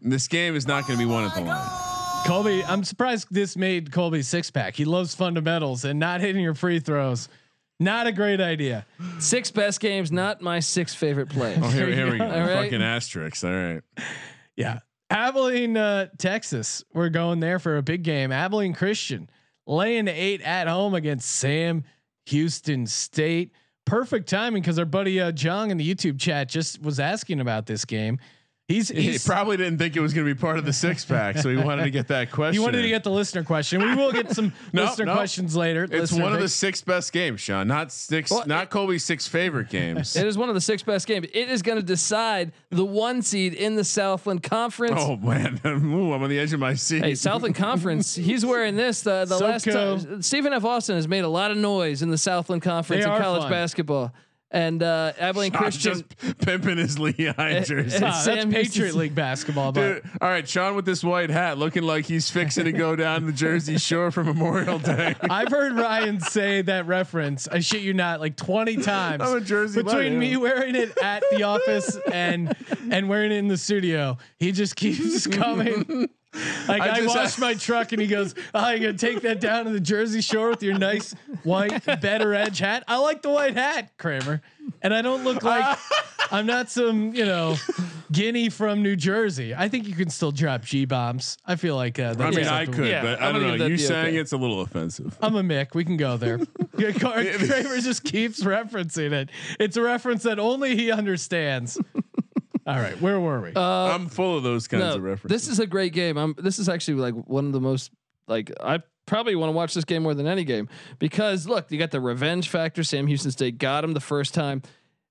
[0.00, 1.68] this game is not going to be won at the line.
[2.26, 4.74] Colby, I'm surprised this made Colby six pack.
[4.76, 7.28] He loves fundamentals and not hitting your free throws.
[7.80, 8.86] Not a great idea.
[9.18, 11.58] Six best games, not my six favorite plays.
[11.60, 12.24] Oh, here, here we go.
[12.30, 12.64] All right.
[12.64, 13.42] Fucking asterisks.
[13.42, 13.82] All right.
[14.56, 14.78] Yeah.
[15.10, 16.84] Abilene, uh, Texas.
[16.94, 18.32] We're going there for a big game.
[18.32, 19.28] Abilene Christian
[19.66, 21.84] laying eight at home against Sam
[22.26, 23.52] Houston State.
[23.84, 27.66] Perfect timing because our buddy uh, Jung in the YouTube chat just was asking about
[27.66, 28.18] this game.
[28.66, 31.36] He's, He probably didn't think it was going to be part of the six pack,
[31.36, 32.54] so he wanted to get that question.
[32.58, 33.82] he wanted to get the listener question.
[33.82, 35.14] We will get some No, listener no.
[35.16, 35.84] questions later.
[35.84, 37.68] It's Listener one of the six best games, Sean.
[37.68, 38.30] Not six.
[38.30, 40.16] Well, not Kobe's six favorite games.
[40.24, 41.26] It is one of the six best games.
[41.34, 44.94] It is going to decide the one seed in the Southland Conference.
[44.98, 47.04] oh man, Ooh, I'm on the edge of my seat.
[47.04, 48.14] Hey, Southland Conference.
[48.14, 49.02] He's wearing this.
[49.02, 50.64] The, the last time Stephen F.
[50.64, 53.50] Austin has made a lot of noise in the Southland Conference They in college fun.
[53.50, 54.14] basketball.
[54.54, 56.04] And uh, Abilene I'm Christian.
[56.20, 57.96] just pimping his Lehigh jersey.
[57.96, 61.28] and Ah, that's Sam Patriot League basketball, but Dude, all right, Sean with this white
[61.30, 65.16] hat, looking like he's fixing to go down the Jersey Shore for Memorial Day.
[65.22, 67.48] I've heard Ryan say that reference.
[67.48, 69.22] I shit you not, like twenty times.
[69.22, 72.54] I'm a Jersey between me wearing it at the office and
[72.92, 74.18] and wearing it in the studio.
[74.38, 76.08] He just keeps coming.
[76.68, 79.40] Like I I, just- washed my truck and he goes, "Oh, you gonna take that
[79.40, 81.12] down to the Jersey Shore with your nice
[81.42, 82.84] white Bettor Edge hat?
[82.88, 84.40] I like the white hat, Kramer,
[84.82, 85.78] and I don't look like
[86.30, 87.56] I'm not some you know
[88.10, 89.54] guinea from New Jersey.
[89.54, 91.36] I think you can still drop G bombs.
[91.46, 93.66] I feel like uh, I mean, I could, Yeah, but I I'm don't know.
[93.66, 94.16] You the saying okay.
[94.16, 95.16] it's a little offensive.
[95.20, 95.74] I'm a Mick.
[95.74, 96.40] We can go there.
[96.76, 99.30] Yeah, Kramer just keeps referencing it.
[99.60, 101.78] It's a reference that only he understands.
[102.66, 103.52] All right, where were we?
[103.56, 105.42] I'm full of those kinds No, of references.
[105.42, 106.16] this is a great game.
[106.16, 107.90] I'm, this is actually like one of the most
[108.26, 111.78] like I probably want to watch this game more than any game because look, you
[111.78, 112.82] got the revenge factor.
[112.82, 114.62] Sam Houston State got him the first time,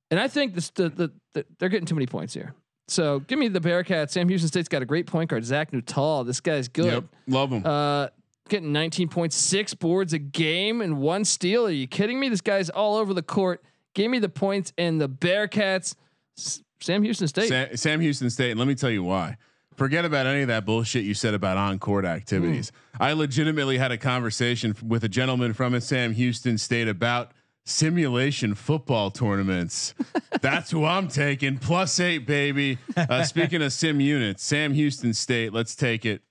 [0.10, 2.54] and I think this the, the, the they're getting too many points here.
[2.88, 4.10] So give me the Bearcats.
[4.12, 6.24] Sam Houston State's got a great point guard, Zach Nuttall.
[6.26, 6.86] This guy's good.
[6.92, 7.66] Yep, love him.
[7.66, 8.08] Uh,
[8.50, 11.66] getting 19.6 boards a game and one steal.
[11.68, 12.28] Are you kidding me?
[12.30, 13.64] This guy's all over the court.
[13.94, 15.96] Give me the points and the Bearcats.
[16.84, 17.48] S- Sam Houston State.
[17.50, 18.52] Sam, Sam Houston State.
[18.52, 19.38] And let me tell you why.
[19.76, 22.72] Forget about any of that bullshit you said about on court activities.
[23.00, 27.32] I legitimately had a conversation with a gentleman from a Sam Houston State about
[27.66, 29.96] simulation football tournaments.
[30.42, 31.58] That's who I'm taking.
[31.58, 32.78] Plus eight, baby.
[32.96, 35.54] Uh, speaking of sim units, Sam Houston State.
[35.54, 36.22] Let's take it.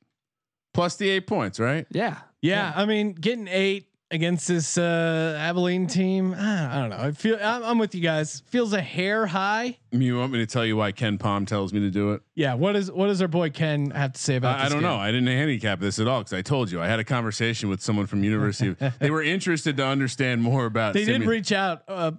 [0.72, 1.86] Plus the eight points, right?
[1.90, 2.18] yeah.
[2.44, 6.98] Yeah, I mean, getting eight against this uh, Abilene team, I don't know.
[6.98, 8.42] I feel I'm, I'm with you guys.
[8.46, 9.78] Feels a hair high.
[9.90, 12.22] You want me to tell you why KenPom tells me to do it?
[12.34, 12.54] Yeah.
[12.54, 14.60] What is what does our boy Ken have to say about?
[14.60, 14.82] I, I don't game?
[14.82, 14.96] know.
[14.96, 17.82] I didn't handicap this at all because I told you I had a conversation with
[17.82, 18.76] someone from University.
[18.78, 20.94] of, they were interested to understand more about.
[20.94, 22.12] They did simu- reach out uh,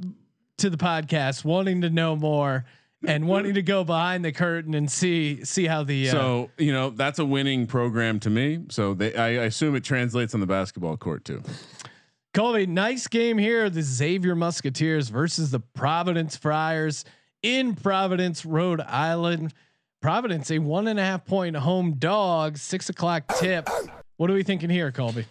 [0.58, 2.66] to the podcast, wanting to know more
[3.06, 6.10] and wanting to go behind the curtain and see see how the.
[6.10, 8.60] Uh, So you know that's a winning program to me.
[8.70, 11.42] So they, I, I assume it translates on the basketball court too.
[12.34, 13.70] Colby, nice game here.
[13.70, 17.06] The Xavier Musketeers versus the Providence Friars
[17.44, 19.54] in Providence, Rhode Island.
[20.02, 23.70] Providence, a one and a half point home dog, six o'clock tip.
[24.18, 25.26] What are we thinking here, Colby?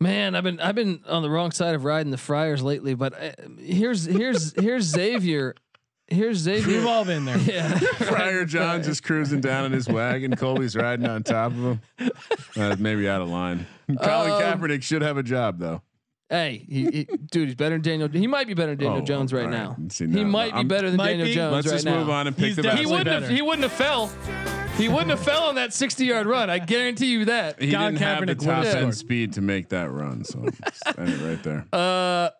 [0.00, 3.14] Man, I've been I've been on the wrong side of riding the Friars lately, but
[3.20, 5.56] uh, here's here's here's Xavier.
[6.08, 6.78] Here's Xavier.
[6.78, 7.36] We've all been there.
[7.46, 7.78] yeah.
[7.78, 10.34] Friar John just cruising down in his wagon.
[10.36, 11.80] Colby's riding on top of him.
[12.56, 13.66] Uh, maybe out of line.
[14.02, 15.82] Colin Um, Kaepernick should have a job though.
[16.30, 18.08] Hey, he, he, dude, he's better than Daniel.
[18.08, 19.76] He might be better than Daniel Oh, Jones right all now.
[19.78, 19.90] right.
[19.92, 21.34] See, he no, might be I'm- better than Might Daniel be.
[21.34, 22.00] Jones Let's right just now.
[22.00, 23.30] move on and pick He's the definitely He wouldn't have.
[23.30, 24.10] He wouldn't have fell.
[24.76, 26.50] He wouldn't have fell on that sixty-yard run.
[26.50, 27.60] I guarantee you that.
[27.60, 30.24] He Colin didn't have the Kaepernick top would've end speed to make that run.
[30.24, 31.66] So just end it right there.
[31.72, 32.30] Uh,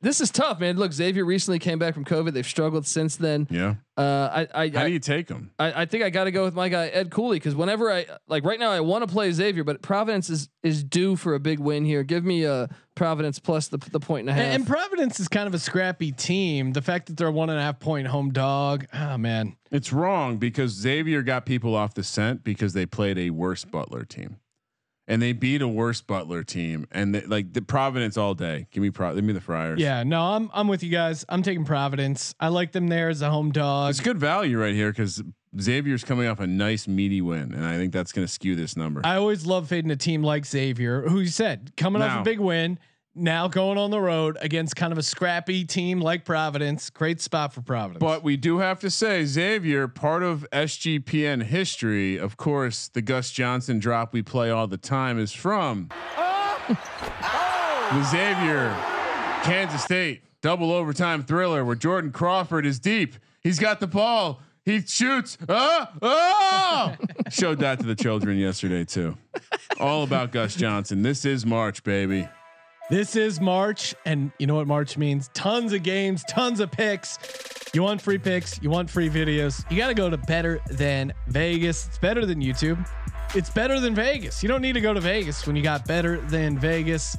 [0.00, 0.76] this is tough, man.
[0.76, 2.32] Look, Xavier recently came back from COVID.
[2.32, 3.46] They've struggled since then.
[3.50, 3.76] Yeah.
[3.96, 5.50] Uh, I, I, How I, do you take them?
[5.58, 8.06] I, I think I got to go with my guy Ed Cooley because whenever I
[8.28, 11.40] like right now I want to play Xavier, but Providence is is due for a
[11.40, 12.02] big win here.
[12.04, 14.42] Give me a Providence plus the the point and a half.
[14.44, 16.72] And, and Providence is kind of a scrappy team.
[16.72, 19.56] The fact that they're a one and a half point home dog, oh man.
[19.70, 24.04] It's wrong because Xavier got people off the scent because they played a worse Butler
[24.04, 24.36] team,
[25.08, 28.68] and they beat a worse Butler team, and they, like the Providence all day.
[28.70, 29.80] Give me Pro, give me the Friars.
[29.80, 31.24] Yeah, no, I'm I'm with you guys.
[31.28, 32.34] I'm taking Providence.
[32.38, 33.90] I like them there as a home dog.
[33.90, 35.22] it's good value right here because
[35.58, 38.76] Xavier's coming off a nice meaty win, and I think that's going to skew this
[38.76, 39.00] number.
[39.02, 42.38] I always love fading a team like Xavier, who you said coming off a big
[42.38, 42.78] win,
[43.18, 46.90] now going on the road against kind of a scrappy team like Providence.
[46.90, 48.00] Great spot for Providence.
[48.00, 53.30] But we do have to say, Xavier, part of SGPN history, of course, the Gus
[53.30, 55.88] Johnson drop we play all the time is from
[56.68, 58.76] the Xavier
[59.42, 63.16] Kansas State double overtime thriller where Jordan Crawford is deep.
[63.40, 64.40] He's got the ball.
[64.64, 65.38] He shoots.
[65.48, 66.94] Oh, oh!
[67.30, 69.16] Showed that to the children yesterday too.
[69.80, 71.02] All about Gus Johnson.
[71.02, 72.28] This is March, baby.
[72.90, 75.28] This is March, and you know what March means?
[75.34, 77.18] Tons of games, tons of picks.
[77.74, 79.62] You want free picks, you want free videos.
[79.70, 81.86] You got to go to Better Than Vegas.
[81.86, 82.82] It's better than YouTube.
[83.34, 84.42] It's better than Vegas.
[84.42, 87.14] You don't need to go to Vegas when you got Better Than Vegas.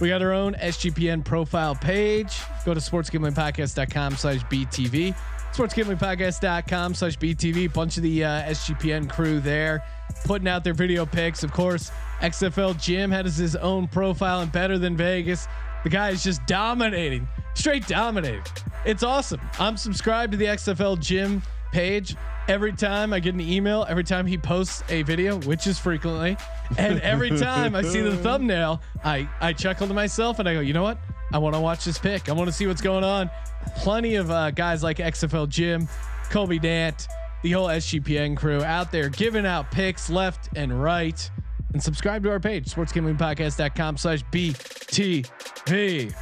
[0.00, 2.40] We got our own SGPN profile page.
[2.64, 5.14] Go to sportsgamblingpodcast.com slash BTV.
[5.52, 7.70] Sportsgamblingpodcast.com slash BTV.
[7.74, 9.84] Bunch of the uh, SGPN crew there
[10.24, 11.42] putting out their video picks.
[11.42, 11.90] Of course,
[12.20, 15.48] XFL Jim has his own profile and better than Vegas.
[15.84, 18.42] The guy is just dominating, straight dominating.
[18.84, 19.40] It's awesome.
[19.58, 21.42] I'm subscribed to the XFL Jim
[21.72, 22.16] page.
[22.48, 26.36] Every time I get an email, every time he posts a video, which is frequently,
[26.76, 30.60] and every time I see the thumbnail, I I chuckle to myself and I go,
[30.60, 30.98] you know what?
[31.32, 32.28] I want to watch this pick.
[32.28, 33.30] I want to see what's going on.
[33.76, 35.88] Plenty of uh, guys like XFL Jim,
[36.30, 37.06] Colby Dant,
[37.42, 41.30] the whole SGPN crew out there giving out picks left and right.
[41.72, 46.14] And subscribe to our page, sportsgamblingpodcast.com slash BTV.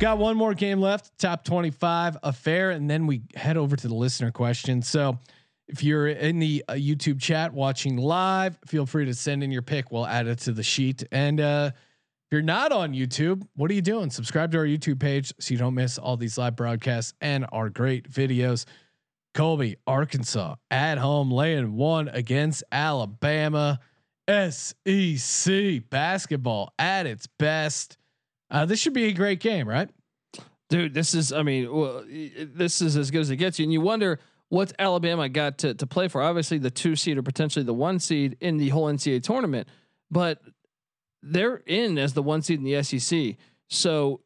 [0.00, 3.94] Got one more game left, top 25 affair, and then we head over to the
[3.94, 4.82] listener question.
[4.82, 5.18] So
[5.68, 9.62] if you're in the uh, YouTube chat watching live, feel free to send in your
[9.62, 9.90] pick.
[9.90, 11.04] We'll add it to the sheet.
[11.12, 14.10] And uh, if you're not on YouTube, what are you doing?
[14.10, 17.68] Subscribe to our YouTube page so you don't miss all these live broadcasts and our
[17.68, 18.64] great videos.
[19.34, 23.80] Colby, Arkansas at home, laying one against Alabama.
[24.28, 27.96] SEC basketball at its best.
[28.50, 29.90] Uh, this should be a great game, right?
[30.72, 30.94] dude.
[30.94, 33.64] This is, I mean, well, this is as good as it gets you.
[33.64, 34.18] And you wonder
[34.48, 36.22] what's Alabama got to to play for.
[36.22, 39.68] Obviously, the two seed or potentially the one seed in the whole NCAA tournament,
[40.10, 40.40] but
[41.22, 43.36] they're in as the one seed in the SEC.
[43.68, 44.20] So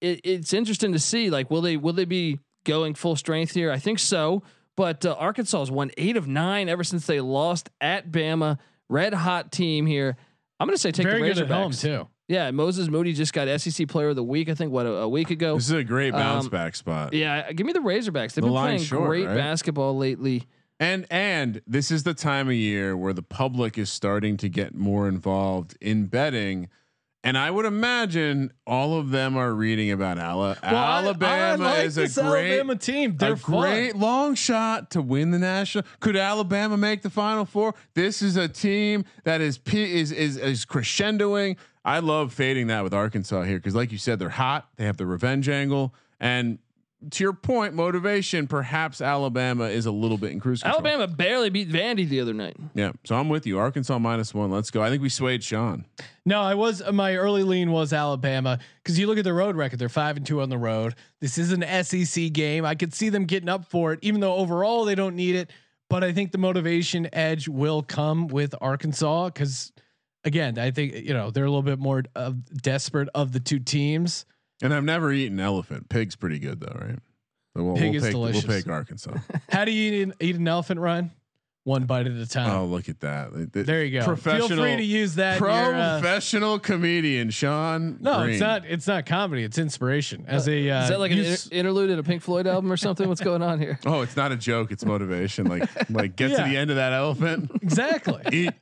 [0.00, 3.70] it, it's interesting to see, like, will they will they be going full strength here?
[3.70, 4.42] I think so.
[4.76, 8.58] But uh, Arkansas has won eight of nine ever since they lost at Bama.
[8.88, 10.16] Red hot team here.
[10.60, 11.80] I'm going to say take Very the good at home Razorbacks.
[11.82, 12.08] too.
[12.28, 14.48] Yeah, Moses Moody just got SEC Player of the Week.
[14.48, 15.54] I think what a, a week ago.
[15.56, 17.12] This is a great bounce Um, back spot.
[17.14, 18.34] Yeah, give me the Razorbacks.
[18.34, 19.34] They've The been playing short, great right?
[19.36, 20.46] basketball lately.
[20.80, 24.74] And and this is the time of year where the public is starting to get
[24.74, 26.68] more involved in betting.
[27.24, 31.84] And I would imagine all of them are reading about Ala- Well, Alabama I like
[31.86, 33.16] is a great Alabama team.
[33.16, 33.60] They're a fun.
[33.60, 35.84] great long shot to win the national.
[35.98, 37.74] Could Alabama make the final four?
[37.94, 41.56] This is a team that is p- is is is crescendoing.
[41.84, 44.68] I love fading that with Arkansas here because, like you said, they're hot.
[44.76, 46.58] They have the revenge angle, and
[47.10, 48.46] to your point, motivation.
[48.46, 50.86] Perhaps Alabama is a little bit in cruise control.
[50.86, 52.56] Alabama barely beat Vandy the other night.
[52.74, 53.58] Yeah, so I'm with you.
[53.58, 54.50] Arkansas minus one.
[54.50, 54.82] Let's go.
[54.82, 55.84] I think we swayed Sean.
[56.24, 59.78] No, I was my early lean was Alabama because you look at their road record;
[59.78, 60.94] they're five and two on the road.
[61.20, 62.64] This is an SEC game.
[62.64, 65.50] I could see them getting up for it, even though overall they don't need it.
[65.88, 69.72] But I think the motivation edge will come with Arkansas because,
[70.24, 73.60] again, I think you know they're a little bit more uh, desperate of the two
[73.60, 74.26] teams.
[74.62, 75.88] And I've never eaten elephant.
[75.88, 76.98] Pig's pretty good though, right?
[77.56, 78.46] So we'll, Pig we'll is take, delicious.
[78.46, 79.16] We'll take Arkansas.
[79.48, 81.10] How do you eat an, eat an elephant, Ryan?
[81.64, 82.50] One bite at a time.
[82.50, 83.52] oh, look at that.
[83.52, 84.04] The- there you go.
[84.06, 84.48] Professional.
[84.48, 85.36] Feel free to use that.
[85.36, 87.98] in your, uh, professional comedian Sean.
[88.00, 88.30] no, Green.
[88.30, 88.64] it's not.
[88.64, 89.42] It's not comedy.
[89.44, 90.24] It's inspiration.
[90.26, 92.78] As a uh, Is that like an inter- interlude in a Pink Floyd album or
[92.78, 93.06] something?
[93.06, 93.78] What's going on here?
[93.86, 94.72] Oh, it's not a joke.
[94.72, 95.46] It's motivation.
[95.46, 96.44] Like, like get Yeah.
[96.44, 97.50] to the end of that elephant.
[97.60, 98.22] exactly.
[98.32, 98.54] Eat.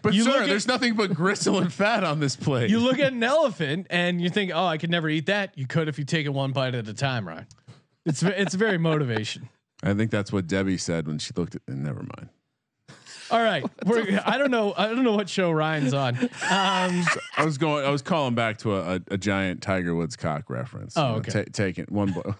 [0.00, 2.70] but You sir, look at- there's nothing but gristle and fat on this plate.
[2.70, 5.66] you look at an elephant and you think, "Oh, I could never eat that." You
[5.66, 7.44] could if you take it one bite at a time, right?
[8.06, 9.50] It's it's very motivation.
[9.82, 11.62] I think that's what Debbie said when she looked at.
[11.68, 12.28] Never mind.
[13.30, 14.74] All right, we're, I don't know.
[14.76, 16.18] I don't know what show Ryan's on.
[16.18, 16.30] Um,
[17.38, 17.84] I was going.
[17.84, 20.98] I was calling back to a, a, a giant Tiger Woods cock reference.
[20.98, 21.44] Oh, know, okay.
[21.44, 22.34] ta- taking one blow.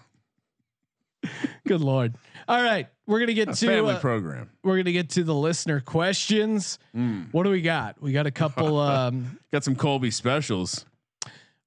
[1.67, 2.13] good lord.
[2.47, 4.51] All right, we're gonna get to family uh, program.
[4.63, 6.77] we're gonna get to the listener questions.
[6.95, 7.33] Mm.
[7.33, 7.99] What do we got?
[8.01, 8.77] We got a couple.
[8.83, 10.85] Um, Got some Colby specials.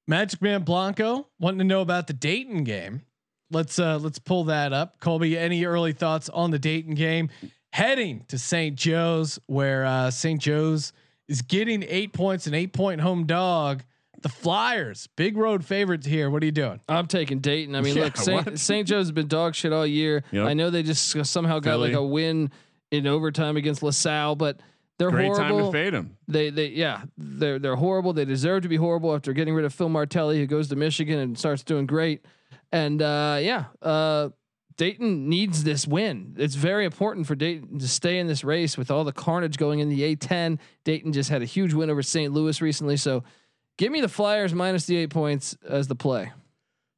[0.06, 3.02] Magic Man Blanco wanting to know about the Dayton game.
[3.50, 5.00] Let's uh let's pull that up.
[5.00, 7.28] Colby, any early thoughts on the Dayton game?
[7.72, 8.74] Heading to St.
[8.76, 10.40] Joe's, where uh St.
[10.40, 10.92] Joe's
[11.28, 13.82] is getting eight points, an eight point home dog.
[14.22, 16.30] The Flyers, big road favorites here.
[16.30, 16.80] What are you doing?
[16.88, 17.76] I'm taking Dayton.
[17.76, 18.46] I mean, Yeah, look, St.
[18.46, 18.58] what?
[18.58, 18.88] St.
[18.88, 20.24] Joe's has been dog shit all year.
[20.32, 20.46] Yep.
[20.46, 21.88] I know they just somehow got Philly.
[21.90, 22.50] like a win
[22.90, 24.58] in overtime against LaSalle, but
[24.98, 26.16] they're Great time to fade them.
[26.26, 28.14] They they yeah they're they're horrible.
[28.14, 31.18] They deserve to be horrible after getting rid of Phil Martelli, who goes to Michigan
[31.18, 32.24] and starts doing great.
[32.72, 34.30] And uh, yeah, uh,
[34.76, 36.34] Dayton needs this win.
[36.38, 39.80] It's very important for Dayton to stay in this race with all the carnage going
[39.80, 40.58] in the A10.
[40.84, 42.32] Dayton just had a huge win over St.
[42.32, 43.24] Louis recently, so
[43.78, 46.32] give me the Flyers minus the eight points as the play.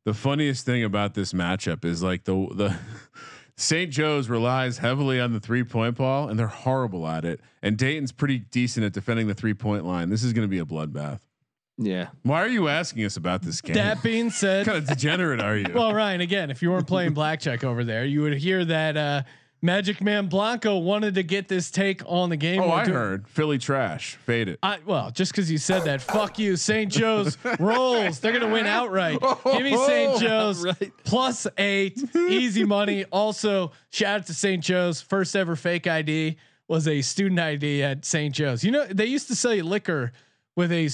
[0.04, 2.76] The funniest thing about this matchup is like the the
[3.56, 3.90] St.
[3.90, 7.40] Joe's relies heavily on the three point ball, and they're horrible at it.
[7.62, 10.10] And Dayton's pretty decent at defending the three point line.
[10.10, 11.20] This is going to be a bloodbath.
[11.79, 13.74] Yeah, Why are you asking us about this game?
[13.74, 15.66] That being said, kind of degenerate are you?
[15.72, 19.22] well, Ryan, again, if you weren't playing blackjack over there, you would hear that uh
[19.61, 22.61] Magic Man Blanco wanted to get this take on the game.
[22.61, 24.14] oh, I doing- heard Philly trash.
[24.24, 24.59] Fade it.
[24.62, 26.55] I, well, just because you said that, fuck you.
[26.57, 26.93] St.
[26.93, 28.20] Joe's rolls.
[28.20, 29.18] They're gonna win outright.
[29.45, 30.20] Give me St.
[30.20, 30.93] Joe's Right.
[31.05, 33.05] plus eight, easy money.
[33.07, 34.62] Also, shout out to St.
[34.62, 35.01] Joe's.
[35.01, 36.37] First ever fake ID
[36.68, 38.33] was a student ID at St.
[38.35, 38.62] Joe's.
[38.62, 40.12] You know they used to sell you liquor
[40.59, 40.88] with a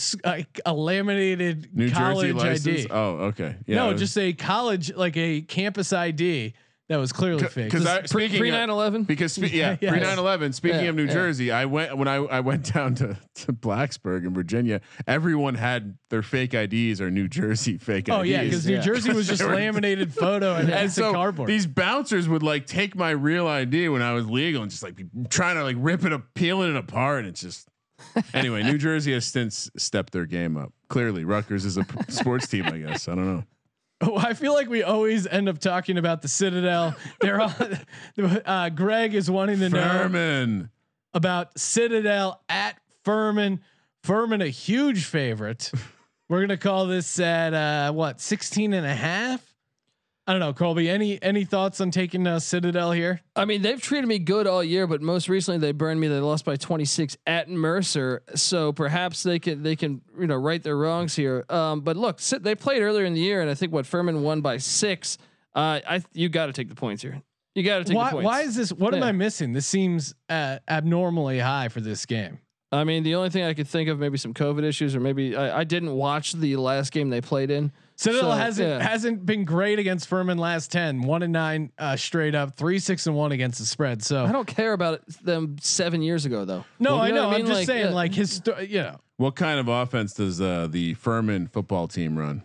[0.66, 2.66] a laminated New college Jersey license.
[2.84, 2.86] ID.
[2.90, 3.56] Oh, okay.
[3.66, 3.76] Yeah.
[3.76, 6.52] no, was- just a college like a campus ID
[6.90, 7.70] that was clearly fake.
[7.70, 9.06] because I pre speaking of- 9/11.
[9.06, 9.90] Because spe- yeah, Yes.
[9.90, 10.52] pre 9/11.
[10.52, 11.12] Speaking Yeah, of New yeah.
[11.14, 14.82] Jersey, I went when I I went down to to Blacksburg in Virginia.
[15.06, 18.14] Everyone had their fake IDs or New Jersey fake IDs.
[18.14, 18.28] Oh IDs.
[18.30, 18.80] yeah, because New Yeah.
[18.82, 21.48] Jersey was just laminated photo and, and and so cardboard.
[21.48, 24.94] these bouncers would like take my real ID when I was legal and just like
[24.94, 27.20] be trying to like rip it up, peeling it apart.
[27.20, 27.66] And it's just
[28.32, 28.62] anyway.
[28.62, 30.72] New Jersey has since stepped their game up.
[30.88, 32.64] Clearly, Rutgers is a p- sports team.
[32.66, 33.44] I guess I don't know.
[34.00, 36.94] Oh, I feel like we always end up talking about the Citadel.
[37.20, 37.52] They're on.
[38.44, 40.68] Uh, Greg is wanting to know
[41.14, 43.60] about Citadel at Furman.
[44.02, 45.70] Furman, a huge favorite.
[46.28, 49.53] We're gonna call this at uh, what 16 and a half.
[50.26, 50.88] I don't know, Colby.
[50.88, 53.20] Any any thoughts on taking uh, Citadel here?
[53.36, 56.08] I mean, they've treated me good all year, but most recently they burned me.
[56.08, 60.62] They lost by 26 at Mercer, so perhaps they can they can you know right
[60.62, 61.44] their wrongs here.
[61.50, 64.40] Um, but look, they played earlier in the year, and I think what Furman won
[64.40, 65.18] by six.
[65.54, 67.20] Uh, I you got to take the points here.
[67.54, 68.24] You got to take Why the points.
[68.24, 68.72] why is this?
[68.72, 69.52] What am I missing?
[69.52, 72.38] This seems uh, abnormally high for this game.
[72.72, 75.36] I mean, the only thing I could think of maybe some COVID issues, or maybe
[75.36, 77.72] I, I didn't watch the last game they played in.
[77.96, 78.82] Citadel So, hasn't yeah.
[78.88, 81.02] hasn't been great against Furman last ten.
[81.02, 84.02] One and nine uh, straight up, three six and one against the spread.
[84.02, 86.64] So I don't care about them seven years ago though.
[86.80, 87.28] no, You I know know.
[87.28, 87.92] what I'm just Like, saying, yeah.
[87.94, 92.42] like his, you know, What kind of offense does uh, the Furman football team run?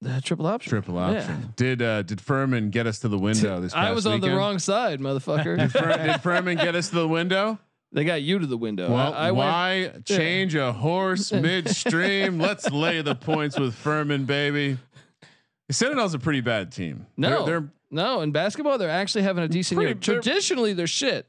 [0.00, 0.70] The triple option.
[0.70, 1.20] Triple Yeah.
[1.20, 1.52] option.
[1.56, 4.30] Did uh, did Furman get us to the window this past I was on the
[4.30, 5.58] wrong side, motherfucker.
[5.58, 7.58] Did, Fur- did Furman get us to the window?
[7.90, 8.92] they got you to the window.
[8.92, 11.32] Well, I, I went, why change a horse
[11.78, 12.38] midstream?
[12.38, 14.76] Let's lay the points with Furman, baby.
[15.68, 17.06] The Citadel's a pretty bad team.
[17.16, 18.20] no, they're, they're no.
[18.22, 19.88] In basketball, they're actually having a decent year.
[19.94, 21.28] Pretty- they're- Traditionally, they're shit.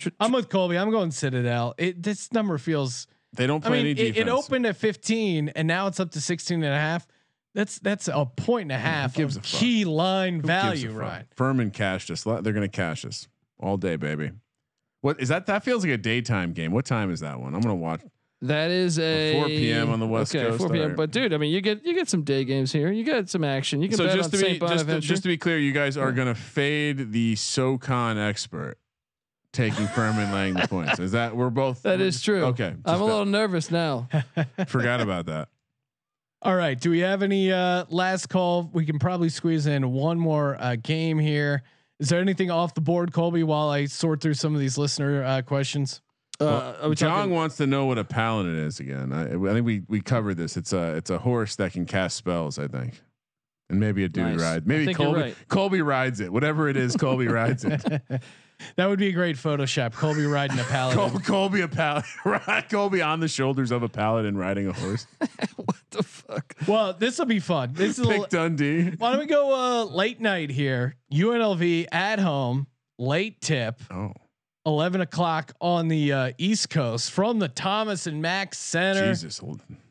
[0.00, 0.78] Tr- I'm with Colby.
[0.78, 1.74] I'm going Citadel.
[1.76, 3.06] It this number feels.
[3.34, 4.28] they don't I play mean, any it, defense.
[4.28, 7.06] it opened at 15 and now it's up to 16 and a half.
[7.54, 9.60] That's that's a point and a half gives of a fuck?
[9.60, 11.00] key line Who gives value, fuck?
[11.00, 11.24] right?
[11.36, 12.22] Furman cashed us.
[12.22, 13.26] They're going to cash us
[13.58, 14.30] all day, baby.
[15.00, 15.46] What is that?
[15.46, 16.70] That feels like a daytime game.
[16.72, 17.54] What time is that one?
[17.54, 18.02] I'm going to watch.
[18.42, 19.90] That is a 4 p.m.
[19.90, 20.80] on the West okay, Coast, 4 p.m.
[20.80, 20.96] alright.
[20.96, 22.92] But dude, I mean, you get you get some day games here.
[22.92, 23.82] You get some action.
[23.82, 24.60] You can So bet just on to be St.
[24.60, 25.08] just to, Bonaventure.
[25.08, 28.78] just to be clear, you guys are going to fade the SoCon expert
[29.52, 31.00] taking Furman laying the points.
[31.00, 31.82] Is that we're both?
[31.82, 32.44] that we're is just- true.
[32.46, 34.08] Okay, I'm just a little nervous now.
[34.68, 35.48] forgot about that.
[36.40, 36.78] All right.
[36.80, 38.70] Do we have any uh, last call?
[38.72, 41.64] We can probably squeeze in one more uh, game here.
[41.98, 45.24] Is there anything off the board, Colby, while I sort through some of these listener
[45.24, 46.00] uh, questions?
[46.40, 49.12] Uh, are we John talking- wants to know what a paladin is again.
[49.12, 50.56] I, I think we we covered this.
[50.56, 52.58] It's a it's a horse that can cast spells.
[52.58, 53.00] I think,
[53.68, 54.40] and maybe a dude Nice.
[54.40, 54.66] ride.
[54.66, 55.36] Maybe Colby right.
[55.48, 56.32] Colby rides it.
[56.32, 57.82] Whatever it is, Colby rides it.
[58.74, 59.92] That would be a great Photoshop.
[59.92, 61.10] Colby riding a paladin.
[61.10, 62.10] Col- Colby a paladin.
[62.24, 65.06] Right, Colby on the shoulders of a paladin riding a horse.
[65.54, 66.56] what the fuck?
[66.66, 67.70] Well, this will be fun.
[67.74, 68.90] This is a, Pick Dundee.
[68.98, 70.96] why don't we go uh, late night here?
[71.12, 72.66] UNLV at home,
[72.98, 73.80] late tip.
[73.92, 74.12] Oh,
[74.68, 79.08] 11 o'clock on the uh, East Coast from the Thomas and Mack Center.
[79.08, 79.40] Jesus!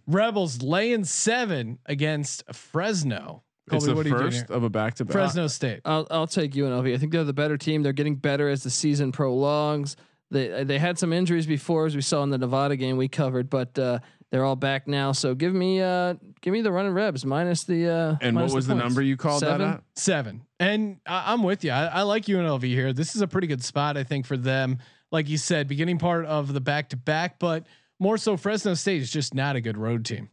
[0.05, 3.41] Rebels laying seven against Fresno.
[3.71, 4.55] It's Colby, the what are you doing first here?
[4.55, 5.13] of a back to back.
[5.13, 5.81] Fresno State.
[5.83, 6.93] I'll I'll take UNLV.
[6.93, 7.81] I think they're the better team.
[7.81, 9.97] They're getting better as the season prolongs.
[10.29, 13.49] They they had some injuries before, as we saw in the Nevada game we covered,
[13.49, 13.99] but uh,
[14.31, 15.11] they're all back now.
[15.13, 18.67] So give me uh give me the running Rebs minus the uh And what was
[18.67, 18.83] the, points.
[18.85, 19.61] number you called Seven?
[19.67, 19.83] that at?
[19.95, 20.41] Seven.
[20.59, 21.71] And I, I'm with you.
[21.71, 22.93] I, I like UNLV here.
[22.93, 24.79] This is a pretty good spot, I think, for them.
[25.11, 27.65] Like you said, beginning part of the back to back, but
[27.99, 30.29] more so Fresno State is just not a good road team.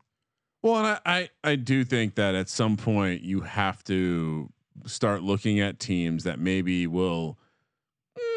[0.63, 4.51] Well, and I, I I do think that at some point you have to
[4.87, 7.39] start looking at teams that maybe will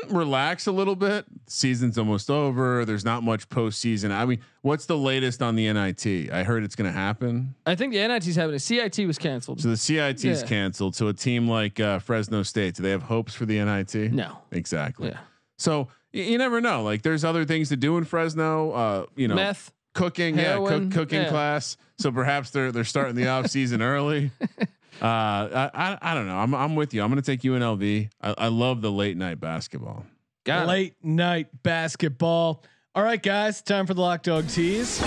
[0.10, 1.26] relax a little bit.
[1.48, 2.86] Season's almost over.
[2.86, 4.12] There's not much postseason.
[4.12, 6.32] I mean, what's the latest on the NIT?
[6.32, 7.56] I heard it's going to happen.
[7.66, 9.62] I think the NIT's having a CIT was canceled.
[9.62, 10.42] So the CIT's Yeah.
[10.46, 10.96] canceled.
[10.96, 14.12] So a team like uh, Fresno State, do they have hopes for the NIT?
[14.12, 14.38] No.
[14.52, 15.10] Exactly.
[15.10, 15.20] Yeah.
[15.58, 16.84] So y- you never know.
[16.84, 18.72] Like there's other things to do in Fresno.
[18.72, 19.72] Uh, you know, Meth.
[19.94, 21.30] cooking, yeah, Heroin, cook, cooking yeah.
[21.30, 21.78] class.
[22.00, 24.32] So perhaps they're they're starting the off season early.
[25.02, 26.38] Uh, I, I I don't know.
[26.38, 27.04] I'm I'm with you.
[27.04, 28.10] I'm going to take UNLV.
[28.22, 30.06] I, I love the late night basketball.
[30.44, 30.68] Got it.
[30.68, 32.64] Late night basketball.
[32.96, 35.04] All right, guys, time for the lock dog tease.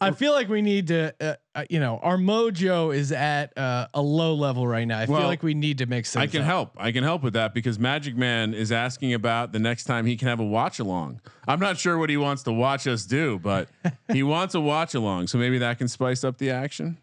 [0.00, 3.86] I feel like we need to, uh, uh, you know, our mojo is at uh,
[3.94, 4.98] a low level right now.
[4.98, 6.16] I Well, feel like we need to mix.
[6.16, 6.46] I can up.
[6.46, 6.70] help.
[6.76, 10.16] I can help with that because Magic Man is asking about the next time he
[10.16, 11.20] can have a watch along.
[11.46, 13.68] I'm not sure what he wants to watch us do, but
[14.12, 15.26] he wants a watch along.
[15.28, 16.98] So maybe that can spice up the action.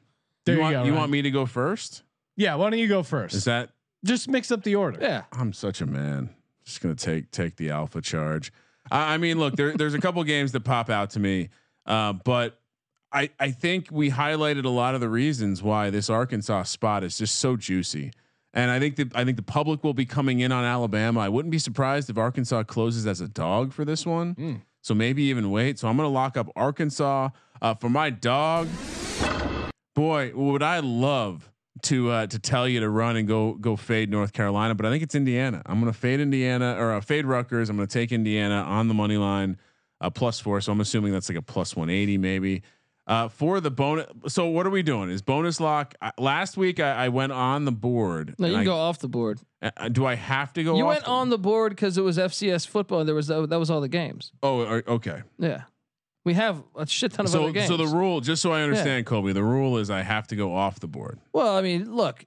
[0.46, 0.96] There you want, go, You Ryan.
[1.00, 2.04] want me to go first?
[2.36, 3.36] Yeah, why don't you go first?
[3.36, 3.70] Is that
[4.04, 4.98] Just mix up the order.
[5.02, 5.24] Yeah.
[5.32, 6.30] I'm such a man.
[6.66, 8.52] Just gonna take take the alpha charge.
[8.90, 11.50] I, I mean, look, there, there's a couple games that pop out to me,
[11.86, 12.60] uh, but
[13.12, 17.18] I I think we highlighted a lot of the reasons why this Arkansas spot is
[17.18, 18.12] just so juicy.
[18.54, 21.22] And I think that I think the public will be coming in on Alabama.
[21.22, 24.36] I wouldn't be surprised if Arkansas closes as a dog for this one.
[24.82, 25.80] So maybe even wait.
[25.80, 27.30] So I'm gonna lock up Arkansas
[27.62, 28.68] uh, for my dog.
[29.94, 31.50] Boy, would I love
[31.84, 34.90] to uh, to tell you to run and go go fade North Carolina, but I
[34.90, 35.62] think it's Indiana.
[35.66, 37.70] I'm going to fade Indiana or uh, fade Rutgers.
[37.70, 39.58] I'm going to take Indiana on the money line,
[40.02, 40.60] uh, plus four.
[40.60, 42.64] So I'm assuming that's like a plus 180 maybe.
[43.08, 45.10] Uh, for the bonus, so what are we doing?
[45.10, 45.96] Is bonus lock?
[46.02, 48.36] Uh, last week I, I went on the board.
[48.38, 49.40] No, you can I- go off the board.
[49.62, 50.78] uh, do I have to go?
[50.78, 53.00] You went the- on the board because it was FCS football.
[53.00, 54.32] And there was that was all the games.
[54.44, 55.24] Oh, okay.
[55.40, 55.64] Yeah.
[56.24, 57.68] We have a shit ton of So other games.
[57.68, 60.56] so the rule, just so I understand, Kobe, the rule is I have to go
[60.56, 61.20] off the board.
[61.34, 62.26] well, I mean, look,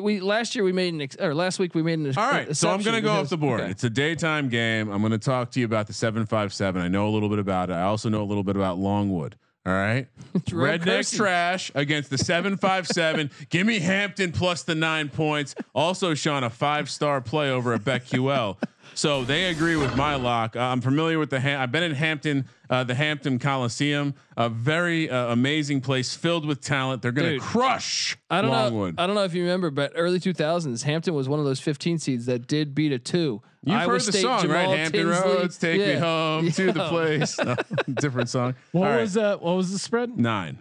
[0.00, 2.12] we last year we made an ex- or last week we made an.
[2.16, 3.60] All right, so I'm going to go off the board.
[3.60, 3.70] Okay.
[3.70, 4.90] It's a daytime game.
[4.90, 6.80] I'm going to talk to you about the 757.
[6.82, 7.74] I know a little bit about it.
[7.74, 9.36] I also know a little bit about Longwood.
[9.64, 10.06] All right.
[10.46, 13.30] Redneck trash against the 757.
[13.50, 15.54] Give me Hampton plus the nine points.
[15.74, 18.56] Also, Sean, a five star play over at BetQL.
[18.96, 20.56] So they agree with my lock.
[20.56, 21.38] Uh, I'm familiar with the.
[21.38, 26.46] Ham- I've been in Hampton, uh, the Hampton Coliseum, a very uh, amazing place filled
[26.46, 27.02] with talent.
[27.02, 28.96] They're going to Dude, crush I don't Longwood.
[28.96, 29.02] know.
[29.02, 31.98] I don't know if you remember, but early 2000s, Hampton was one of those 15
[31.98, 33.42] seeds that did beat a two.
[33.64, 34.78] You've Iowa heard the State, song, Jamal right?
[34.78, 35.28] Hampton Tinsley.
[35.30, 35.98] Roads, take me Yeah.
[35.98, 37.38] home to the place.
[37.38, 37.54] No,
[38.00, 38.54] different song.
[38.72, 39.00] What All right.
[39.02, 40.16] was uh what was the spread?
[40.18, 40.58] nine?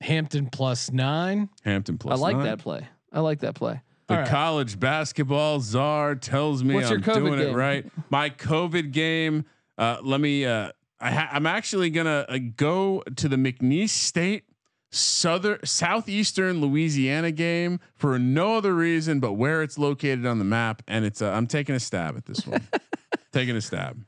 [0.00, 1.50] Hampton plus nine.
[1.64, 2.18] Hampton plus.
[2.18, 2.46] I like nine.
[2.46, 2.88] that play.
[3.12, 3.82] I like that play.
[4.06, 4.28] The right.
[4.28, 7.86] college basketball czar tells me What's I'm doing it right.
[8.10, 9.46] My COVID game.
[9.78, 10.44] Uh, let me.
[10.44, 14.44] Uh, I ha- I'm actually gonna uh, go to the McNeese State
[14.90, 20.82] southern southeastern Louisiana game for no other reason but where it's located on the map,
[20.86, 21.22] and it's.
[21.22, 22.66] Uh, I'm taking a stab at this one.
[23.32, 24.04] taking a stab.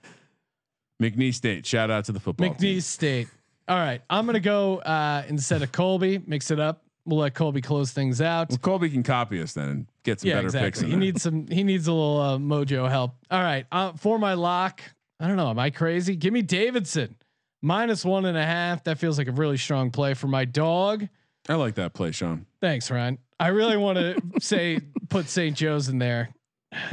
[1.02, 1.66] McNeese State.
[1.66, 2.50] Shout out to the football.
[2.50, 2.80] McNeese team.
[2.80, 3.28] State.
[3.68, 6.22] All right, I'm gonna go uh, instead of Colby.
[6.26, 6.85] Mix it up.
[7.06, 8.50] We'll let Colby close things out.
[8.50, 10.80] Well, Colby can copy us then and get some yeah, better picks.
[10.80, 10.84] exactly.
[10.84, 11.00] in He there.
[11.00, 11.46] needs some.
[11.46, 13.14] He needs a little uh, mojo help.
[13.30, 14.80] All right, uh, for my lock.
[15.20, 15.48] I don't know.
[15.48, 16.14] Am I crazy?
[16.16, 17.16] Give me Davidson
[17.62, 18.84] minus one and a half.
[18.84, 21.08] That feels like a really strong play for my dog.
[21.48, 22.44] I like that play, Sean.
[22.60, 23.18] Thanks, Ryan.
[23.38, 25.56] I really want to say put St.
[25.56, 26.30] Joe's in there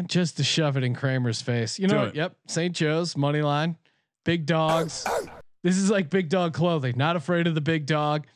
[0.05, 1.79] just to shove it in Kramer's face.
[1.79, 2.05] You know, it.
[2.07, 2.15] what?
[2.15, 2.73] yep, St.
[2.75, 3.77] Joe's money line,
[4.23, 5.05] big dogs.
[5.63, 6.93] This is like big dog clothing.
[6.97, 8.27] Not afraid of the big dog.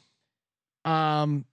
[0.86, 1.46] Um,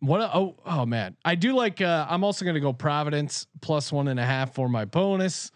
[0.00, 0.20] what?
[0.20, 1.80] A, oh, oh man, I do like.
[1.80, 5.50] Uh, I'm also to go Providence plus one and a half for my bonus,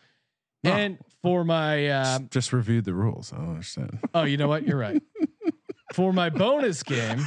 [0.67, 0.71] Oh.
[0.71, 1.87] and for my.
[1.89, 3.33] Uh, Just- Just reviewed the rules.
[3.33, 3.99] I don't understand.
[4.15, 4.67] oh, you know what?
[4.67, 5.01] You're right.
[5.95, 7.25] for my bonus game.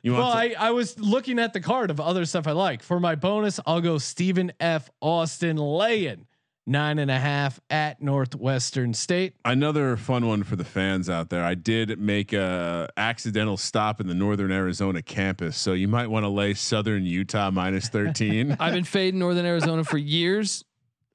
[0.00, 2.84] You want Well, I, I was looking at the card of other stuff I like.
[2.84, 4.88] For my bonus, I'll go Stephen F.
[5.02, 6.27] Austin laying
[6.68, 9.34] nine and a half at Northwestern State.
[9.44, 11.42] another fun one for the fans out there.
[11.44, 16.24] I did make a accidental stop in the Northern Arizona campus, so you might want
[16.24, 18.56] to lay Southern Utah minus thirteen.
[18.60, 20.64] I've been fading Northern Arizona for years,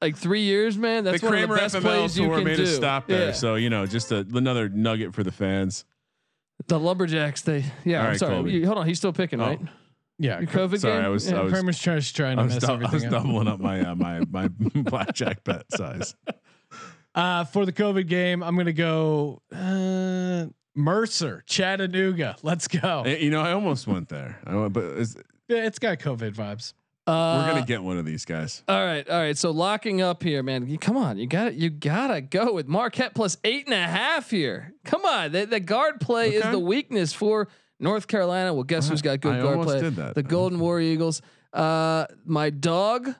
[0.01, 1.03] like three years, man.
[1.03, 2.63] That's the one Kramer of the best FML plays you tour can made do.
[2.63, 3.31] a stop there, Yeah.
[3.33, 5.85] so you know, just a, another nugget for the fans.
[6.67, 7.97] The lumberjacks, they yeah.
[7.99, 8.33] All I'm right, sorry.
[8.35, 8.51] Colby.
[8.53, 9.45] You- hold on, he's still picking, Oh.
[9.47, 9.59] right?
[10.20, 11.05] Yeah, Your COVID Sorry, game.
[11.05, 11.39] I was, Yeah.
[11.39, 13.11] I was, Kramer's trying, trying to I was, mess dou- I was up.
[13.11, 16.16] doubling up my uh, my my blackjack bet size.
[17.16, 20.45] Uh, for the COVID game, I'm going to go uh,
[20.76, 22.36] Mercer, Chattanooga.
[22.41, 23.03] Let's go.
[23.05, 25.16] Eh, You know, I almost went there, I went, but it's,
[25.47, 26.74] Yeah, it's got COVID vibes.
[27.05, 28.64] Uh, we're gonna get one of these guys.
[28.66, 29.38] All right, all right.
[29.38, 30.66] So locking up here, man.
[30.68, 33.78] You, come on, you got to You gotta go with Marquette plus eight and a
[33.86, 34.74] half here.
[34.86, 37.49] Come on, the, the guard play is the weakness for
[37.84, 38.53] North Carolina.
[38.53, 39.81] Well, guess who's got good I guard play?
[39.81, 40.15] did that.
[40.15, 41.21] The Golden War Eagles.
[41.51, 43.13] Uh, my dog.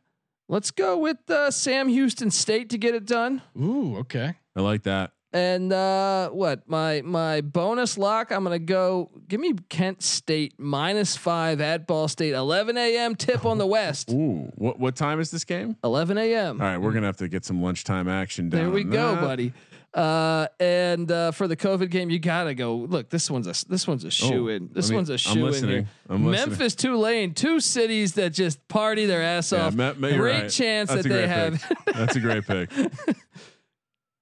[0.50, 3.42] Let's go with uh, Sam Houston State to get it done.
[3.60, 4.36] Ooh, okay.
[4.56, 5.12] I like that.
[5.32, 8.32] And uh, what my my bonus lock?
[8.32, 9.10] I'm gonna go.
[9.28, 12.34] Give me Kent State minus five at Ball State.
[12.34, 13.16] 11 a.m.
[13.16, 14.12] tip on the West.
[14.14, 15.76] Ooh, what what time is this game?
[15.84, 16.62] 11 a.m.
[16.62, 18.62] All right, we're gonna have to get some lunchtime action down.
[18.62, 19.22] There we go, that.
[19.22, 19.54] buddy.
[19.94, 22.76] Uh, and uh, for the COVID game, you gotta go.
[22.78, 24.70] Look, this one's a this one's a shoe in.
[24.74, 25.88] This Oh, let me- one's a I'm shoe in here.
[26.10, 26.50] I'm listening.
[26.50, 29.76] Memphis, Tulane, two cities that just party their ass Yeah, off.
[29.76, 30.50] Ma- Ma- Great right.
[30.52, 31.64] chance That's that they have.
[31.94, 32.72] That's a great pick.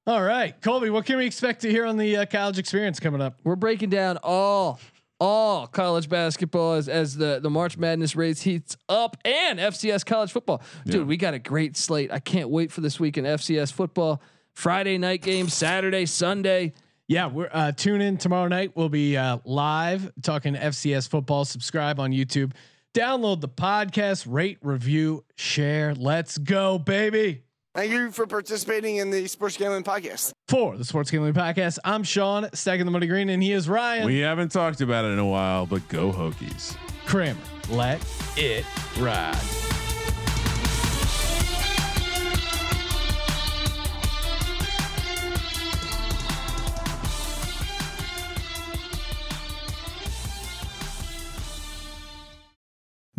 [0.07, 3.21] All right, Colby, what can we expect to hear on the uh, college experience coming
[3.21, 3.35] up?
[3.43, 4.79] We're breaking down all
[5.19, 10.31] all college basketball as, as the the March Madness race heats up and FCS college
[10.31, 10.61] football.
[10.85, 11.03] Dude, Yeah.
[11.03, 12.11] we got a great slate.
[12.11, 14.21] I can't wait for this week in FCS football.
[14.53, 16.73] Friday night game, Saturday, Sunday.
[17.07, 18.71] Yeah, we're uh, tune in tomorrow night.
[18.75, 21.45] We'll be uh, live talking FCS football.
[21.45, 22.53] Subscribe on YouTube.
[22.93, 25.93] Download the podcast, rate, review, share.
[25.95, 27.43] Let's go, baby.
[27.73, 30.33] Thank you for participating in the Sports Gambling Podcast.
[30.49, 34.05] For the Sports Gambling Podcast, I'm Sean, stacking the money green, and he is Ryan
[34.05, 36.75] We haven't talked about it in a while, but go Hokies.
[37.05, 37.39] Kramer.
[37.69, 38.65] Let it
[38.99, 39.70] ride.